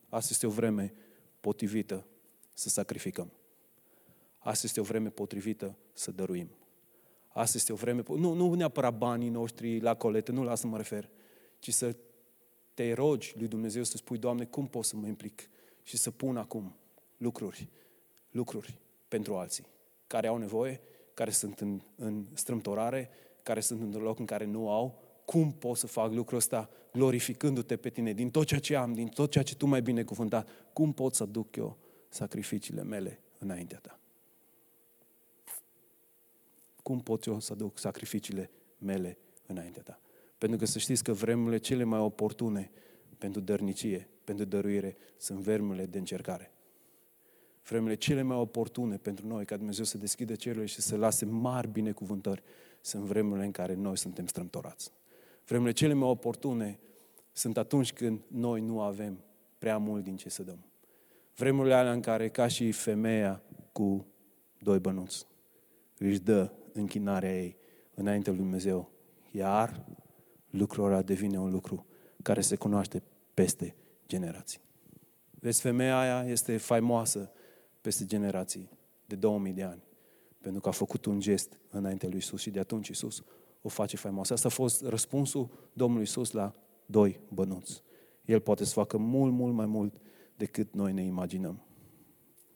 [0.10, 0.94] Asta este o vreme
[1.40, 2.06] potrivită
[2.54, 3.32] să sacrificăm.
[4.38, 6.50] Asta este o vreme potrivită să dăruim.
[7.38, 10.78] Asta este o vreme, nu, nu neapărat banii noștri la coletă, nu la asta mă
[10.78, 11.10] refer,
[11.60, 11.96] ci să
[12.74, 15.50] te rogi lui Dumnezeu să spui, Doamne, cum pot să mă implic
[15.84, 16.76] și să pun acum
[17.18, 17.70] lucruri
[18.32, 19.66] lucruri pentru alții
[20.08, 20.80] care au nevoie,
[21.14, 23.10] care sunt în, în strâmtorare,
[23.44, 27.78] care sunt într-un loc în care nu au, cum pot să fac lucrul ăsta glorificându-te
[27.78, 30.94] pe tine, din tot ceea ce am, din tot ceea ce tu mai binecuvântat, cum
[30.94, 31.78] pot să duc eu
[32.10, 34.00] sacrificiile mele înaintea ta?
[36.88, 40.00] Cum pot eu să duc sacrificiile mele înaintea ta?
[40.38, 42.72] Pentru că să știți că vremurile cele mai oportune
[43.18, 46.52] pentru dărnicie, pentru dăruire, sunt vremurile de încercare.
[47.68, 51.68] Vremurile cele mai oportune pentru noi, ca Dumnezeu să deschidă cerurile și să lase mari
[51.68, 52.44] binecuvântări,
[52.82, 54.92] sunt vremurile în care noi suntem strâmtorați.
[55.46, 56.80] Vremurile cele mai oportune
[57.32, 59.24] sunt atunci când noi nu avem
[59.58, 60.66] prea mult din ce să dăm.
[61.36, 64.06] Vremurile alea în care, ca și femeia cu
[64.60, 65.26] doi bănuți,
[65.98, 67.58] își dă închinarea ei
[67.94, 68.90] înainte lui Dumnezeu.
[69.32, 69.86] Iar
[70.50, 71.86] lucrul ăla devine un lucru
[72.24, 73.04] care se cunoaște
[73.34, 73.76] peste
[74.08, 74.60] generații.
[75.40, 77.32] Vezi, femeia aia este faimoasă
[77.82, 78.70] peste generații
[79.06, 79.84] de 2000 de ani.
[80.42, 83.24] Pentru că a făcut un gest înainte lui Isus și de atunci Isus
[83.62, 84.34] o face faimoasă.
[84.34, 86.56] Asta a fost răspunsul Domnului Isus la
[86.86, 87.84] doi bănuți.
[88.26, 89.94] El poate să facă mult, mult mai mult
[90.36, 91.62] decât noi ne imaginăm.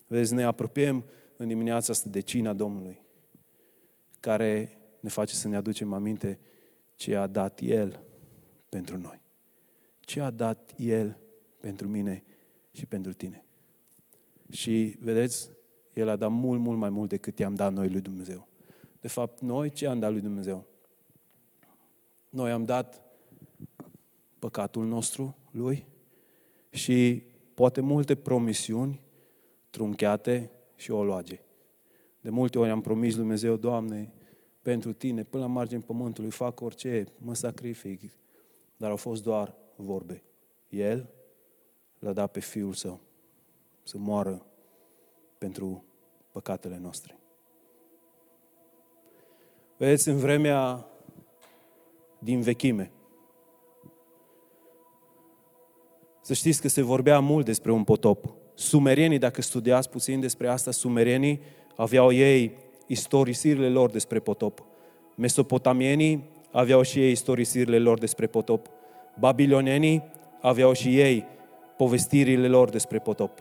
[0.07, 1.03] Vezi, ne apropiem
[1.37, 3.01] în dimineața asta de cina Domnului,
[4.21, 6.39] care ne face să ne aducem aminte
[6.95, 8.03] ce a dat El
[8.69, 9.21] pentru noi.
[9.99, 11.17] Ce a dat El
[11.59, 12.23] pentru mine
[12.71, 13.45] și pentru tine.
[14.51, 15.49] Și, vedeți,
[15.93, 18.47] El a dat mult, mult mai mult decât i-am dat noi lui Dumnezeu.
[18.99, 20.65] De fapt, noi ce am dat lui Dumnezeu?
[22.29, 23.01] Noi am dat
[24.39, 25.85] păcatul nostru lui
[26.69, 29.01] și poate multe promisiuni
[29.69, 31.39] trunchiate și oloage.
[32.21, 34.13] De multe ori am promis lui Dumnezeu, Doamne,
[34.61, 38.01] pentru tine, până la marginea pământului, fac orice, mă sacrific,
[38.77, 40.23] dar au fost doar vorbe.
[40.69, 41.09] El
[41.99, 42.99] l-a dat pe Fiul Său
[43.83, 44.45] să moară
[45.37, 45.83] pentru
[46.31, 47.19] păcatele noastre.
[49.77, 50.87] Vedeți, în vremea
[52.19, 52.91] din vechime,
[56.21, 58.33] să știți că se vorbea mult despre un potop.
[58.53, 61.41] Sumerienii, dacă studiați puțin despre asta, sumerienii
[61.75, 62.57] aveau ei
[62.87, 64.63] istorisirile lor despre potop.
[65.15, 68.67] Mesopotamienii aveau și ei istorisirile lor despre potop.
[69.19, 70.03] Babilonienii
[70.41, 71.25] aveau și ei
[71.77, 73.39] povestirile lor despre potop.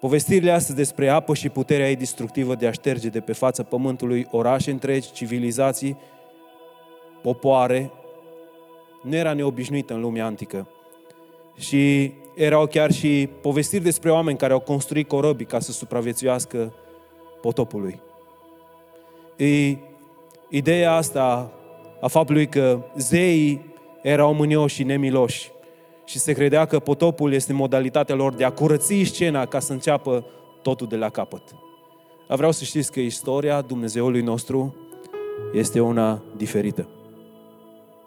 [0.00, 4.26] Povestirile astea despre apă și puterea ei destructivă de a șterge de pe fața pământului
[4.30, 5.96] orașe întregi, civilizații,
[7.22, 7.90] popoare,
[9.02, 10.68] nu era neobișnuită în lumea antică.
[11.56, 16.74] Și erau chiar și povestiri despre oameni care au construit corăbii ca să supraviețuiască
[17.42, 18.00] potopului.
[19.36, 19.76] E
[20.48, 21.52] ideea asta
[22.00, 25.52] a faptului că zeii erau mânioși și nemiloși
[26.04, 30.24] și se credea că potopul este modalitatea lor de a curăți scena ca să înceapă
[30.62, 31.42] totul de la capăt.
[32.28, 34.76] Dar vreau să știți că istoria Dumnezeului nostru
[35.52, 36.88] este una diferită.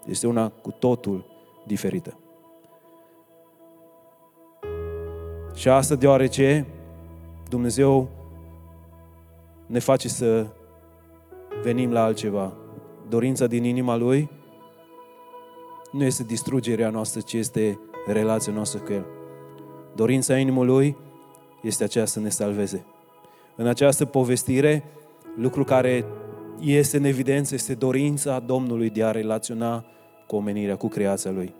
[0.05, 1.25] Este una cu totul
[1.63, 2.19] diferită.
[5.55, 6.65] Și asta deoarece
[7.49, 8.09] Dumnezeu
[9.65, 10.47] ne face să
[11.63, 12.53] venim la altceva.
[13.09, 14.29] Dorința din inima Lui
[15.91, 19.05] nu este distrugerea noastră, ci este relația noastră cu El.
[19.95, 20.97] Dorința inimii Lui
[21.61, 22.85] este aceea să ne salveze.
[23.55, 24.83] În această povestire,
[25.35, 26.05] lucru care
[26.59, 29.85] este în evidență este dorința Domnului de a relaționa
[30.27, 31.53] cu omenirea, cu creația Lui.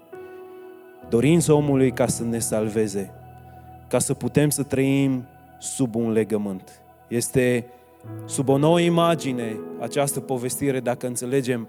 [1.10, 3.14] Dorința omului ca să ne salveze,
[3.90, 5.26] ca să putem să trăim
[5.60, 6.82] sub un legământ.
[7.08, 7.66] Este
[8.26, 11.68] sub o nouă imagine această povestire dacă înțelegem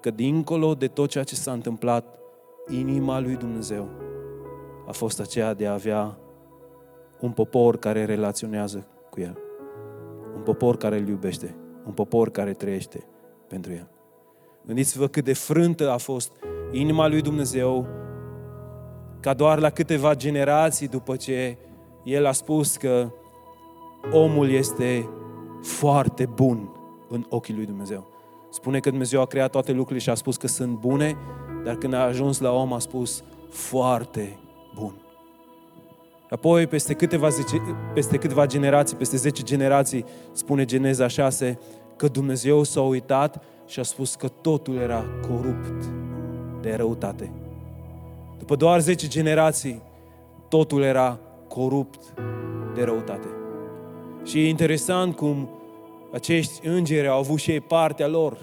[0.00, 2.18] că dincolo de tot ceea ce s-a întâmplat,
[2.68, 3.88] inima lui Dumnezeu
[4.86, 6.18] a fost aceea de a avea
[7.20, 9.38] un popor care relaționează cu El.
[10.34, 11.54] Un popor care îl iubește.
[11.86, 13.06] Un popor care trăiește
[13.48, 13.88] pentru El.
[14.66, 16.32] Gândiți-vă cât de frântă a fost
[16.70, 17.86] inima lui Dumnezeu
[19.20, 21.56] ca doar la câteva generații după ce
[22.04, 23.10] El a spus că
[24.12, 25.08] omul este
[25.62, 26.68] foarte bun
[27.08, 28.06] în ochii lui Dumnezeu.
[28.50, 31.16] Spune că Dumnezeu a creat toate lucrurile și a spus că sunt bune,
[31.64, 34.38] dar când a ajuns la om a spus foarte
[34.74, 34.94] bun.
[36.30, 37.56] Apoi, peste câteva, zice,
[37.94, 41.58] peste câteva generații, peste 10 generații, spune Geneza 6,
[41.96, 45.84] că Dumnezeu s-a uitat și a spus că totul era corupt
[46.60, 47.32] de răutate.
[48.38, 49.82] După doar 10 generații,
[50.48, 52.14] totul era corupt
[52.74, 53.41] de răutate.
[54.24, 55.48] Și e interesant cum
[56.12, 58.38] acești îngeri au avut și ei partea lor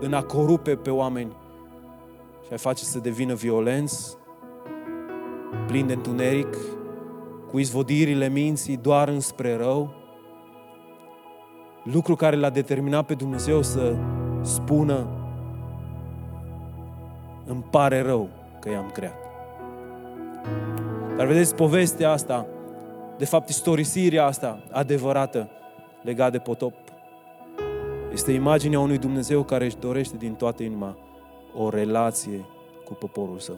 [0.00, 1.36] în a corupe pe oameni
[2.46, 4.16] și a face să devină violenți,
[5.66, 6.56] plini de întuneric,
[7.50, 9.94] cu izvodirile minții doar înspre rău,
[11.82, 13.96] lucru care l-a determinat pe Dumnezeu să
[14.42, 15.06] spună
[17.46, 18.28] îmi pare rău
[18.60, 19.18] că i-am creat.
[21.16, 22.46] Dar vedeți, povestea asta,
[23.18, 25.48] de fapt istorisirea asta adevărată
[26.02, 26.74] legată de potop,
[28.12, 30.96] este imaginea unui Dumnezeu care își dorește din toată inima
[31.54, 32.44] o relație
[32.84, 33.56] cu poporul său.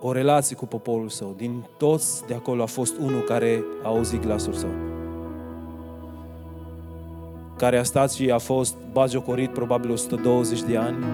[0.00, 1.34] O relație cu poporul său.
[1.36, 4.70] Din toți de acolo a fost unul care a auzit glasul său.
[7.56, 11.04] Care a stat și a fost bagiocorit probabil 120 de ani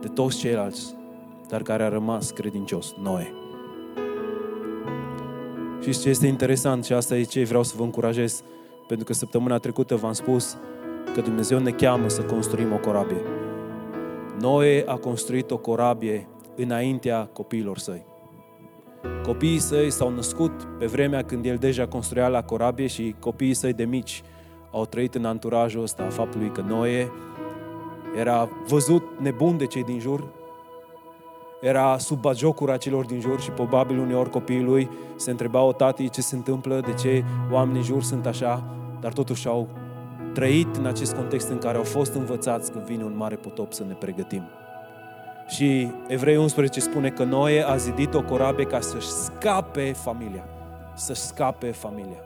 [0.00, 0.94] de toți ceilalți,
[1.50, 3.34] dar care a rămas credincios, Noe.
[5.80, 8.42] Și ce este interesant și asta e ce vreau să vă încurajez,
[8.86, 10.56] pentru că săptămâna trecută v-am spus
[11.14, 13.22] că Dumnezeu ne cheamă să construim o corabie.
[14.40, 18.04] Noe a construit o corabie înaintea copiilor săi.
[19.22, 23.72] Copiii săi s-au născut pe vremea când el deja construia la corabie și copiii săi
[23.72, 24.22] de mici
[24.70, 27.12] au trăit în anturajul ăsta a faptului că Noe
[28.18, 30.39] era văzut nebun de cei din jur,
[31.60, 36.20] era sub bagiocura celor din jur și probabil uneori copiii lui se întrebau tatii ce
[36.20, 38.64] se întâmplă, de ce oamenii din jur sunt așa,
[39.00, 39.68] dar totuși au
[40.34, 43.84] trăit în acest context în care au fost învățați că vine un mare potop să
[43.88, 44.42] ne pregătim.
[45.48, 50.44] Și Evrei 11 spune că Noe a zidit o corabie ca să-și scape familia.
[50.94, 52.22] Să-și scape familia.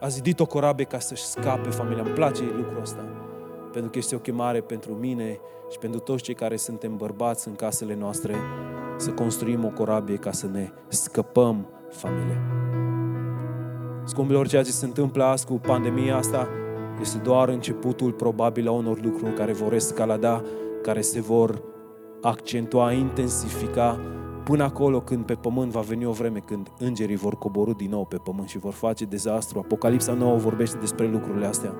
[0.00, 2.02] A zidit o corabie ca să-și scape familia.
[2.02, 3.04] Îmi place lucrul ăsta
[3.74, 5.38] pentru că este o chemare pentru mine
[5.70, 8.34] și pentru toți cei care suntem bărbați în casele noastre
[8.96, 12.40] să construim o corabie ca să ne scăpăm familia.
[14.04, 16.48] Scumpilor, ceea ce se întâmplă azi cu pandemia asta
[17.00, 20.42] este doar începutul probabil a unor lucruri care vor escalada,
[20.82, 21.62] care se vor
[22.22, 24.00] accentua, intensifica
[24.44, 28.04] până acolo când pe pământ va veni o vreme când îngerii vor coborâ din nou
[28.04, 29.58] pe pământ și vor face dezastru.
[29.58, 31.74] Apocalipsa nouă vorbește despre lucrurile astea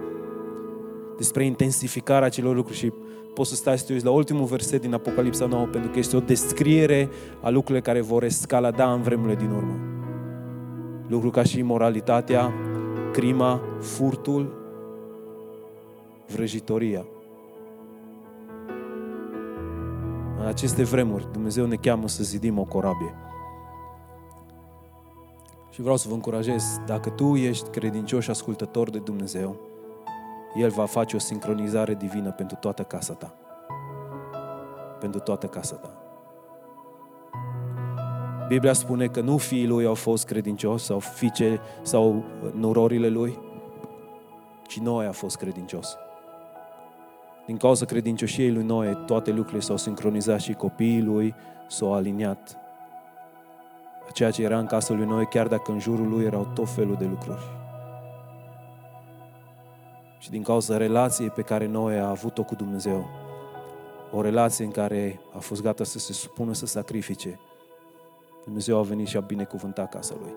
[1.16, 2.92] despre intensificarea acelor lucruri și
[3.34, 6.16] poți să stai să te uiți la ultimul verset din Apocalipsa 9 pentru că este
[6.16, 7.08] o descriere
[7.42, 9.78] a lucrurile care vor escalada în vremurile din urmă.
[11.08, 12.52] Lucruri ca și imoralitatea,
[13.12, 14.62] crima, furtul,
[16.26, 17.04] vrăjitoria.
[20.40, 23.14] În aceste vremuri, Dumnezeu ne cheamă să zidim o corabie.
[25.70, 29.56] Și vreau să vă încurajez, dacă tu ești credincios și ascultător de Dumnezeu,
[30.54, 33.34] el va face o sincronizare divină pentru toată casa ta.
[35.00, 35.98] Pentru toată casa ta.
[38.48, 42.24] Biblia spune că nu fiii lui au fost credincioși sau fiice sau
[42.54, 43.38] nurorile lui,
[44.66, 45.96] ci noi a fost credincios.
[47.46, 51.34] Din cauza credincioșiei lui Noe, toate lucrurile s-au sincronizat și copiii lui
[51.68, 52.56] s-au aliniat.
[54.12, 56.96] Ceea ce era în casa lui Noe, chiar dacă în jurul lui erau tot felul
[56.98, 57.63] de lucruri
[60.24, 63.08] și din cauza relației pe care noi a avut-o cu Dumnezeu,
[64.12, 67.40] o relație în care a fost gata să se supună să sacrifice,
[68.44, 70.32] Dumnezeu a venit și a binecuvântat casa Lui.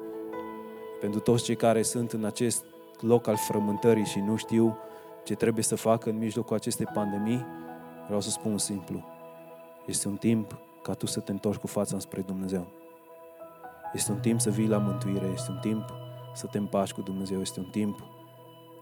[0.99, 2.63] Pentru toți cei care sunt în acest
[2.99, 4.77] loc al frământării și nu știu
[5.23, 7.45] ce trebuie să facă în mijlocul acestei pandemii,
[8.05, 9.03] vreau să spun simplu.
[9.85, 12.67] Este un timp ca tu să te întorci cu fața spre Dumnezeu.
[13.93, 15.93] Este un timp să vii la mântuire, este un timp
[16.33, 18.16] să te împaci cu Dumnezeu, este un timp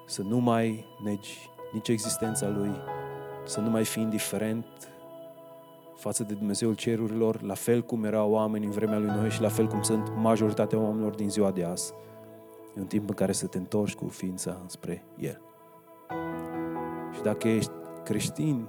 [0.06, 2.72] să nu mai negi nici existența Lui,
[3.46, 4.66] să nu mai fii indiferent
[5.96, 9.50] față de Dumnezeul cerurilor, la fel cum erau oameni în vremea lui Noe și la
[9.50, 11.94] fel cum sunt majoritatea oamenilor din ziua de azi.
[12.78, 15.42] E un timp în care să te întorci cu ființa spre El.
[17.14, 17.72] Și dacă ești
[18.04, 18.68] creștin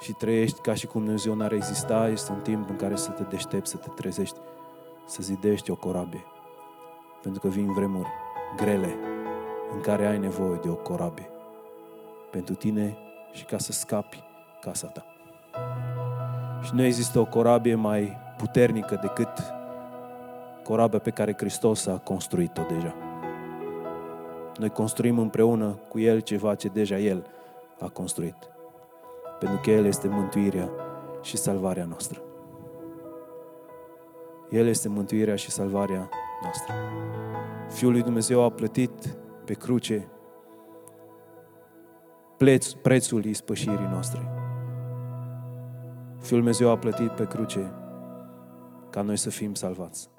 [0.00, 3.22] și trăiești ca și cum Dumnezeu n-ar exista, este un timp în care să te
[3.22, 4.38] deștepți, să te trezești,
[5.06, 6.24] să zidești o corabie.
[7.22, 8.08] Pentru că vin vremuri
[8.56, 8.94] grele
[9.74, 11.30] în care ai nevoie de o corabie
[12.30, 12.96] pentru tine
[13.32, 14.24] și ca să scapi
[14.60, 15.04] casa ta.
[16.62, 19.28] Și nu există o corabie mai puternică decât
[20.64, 22.94] corabia pe care Hristos a construit-o deja.
[24.58, 27.26] Noi construim împreună cu El ceva ce deja El
[27.80, 28.36] a construit.
[29.38, 30.70] Pentru că El este mântuirea
[31.22, 32.20] și salvarea noastră.
[34.50, 36.08] El este mântuirea și salvarea
[36.42, 36.74] noastră.
[37.68, 40.08] Fiul lui Dumnezeu a plătit pe cruce
[42.82, 44.20] prețul ispășirii noastre.
[46.20, 47.72] Fiul Dumnezeu a plătit pe cruce
[48.90, 50.10] ca noi să fim salvați.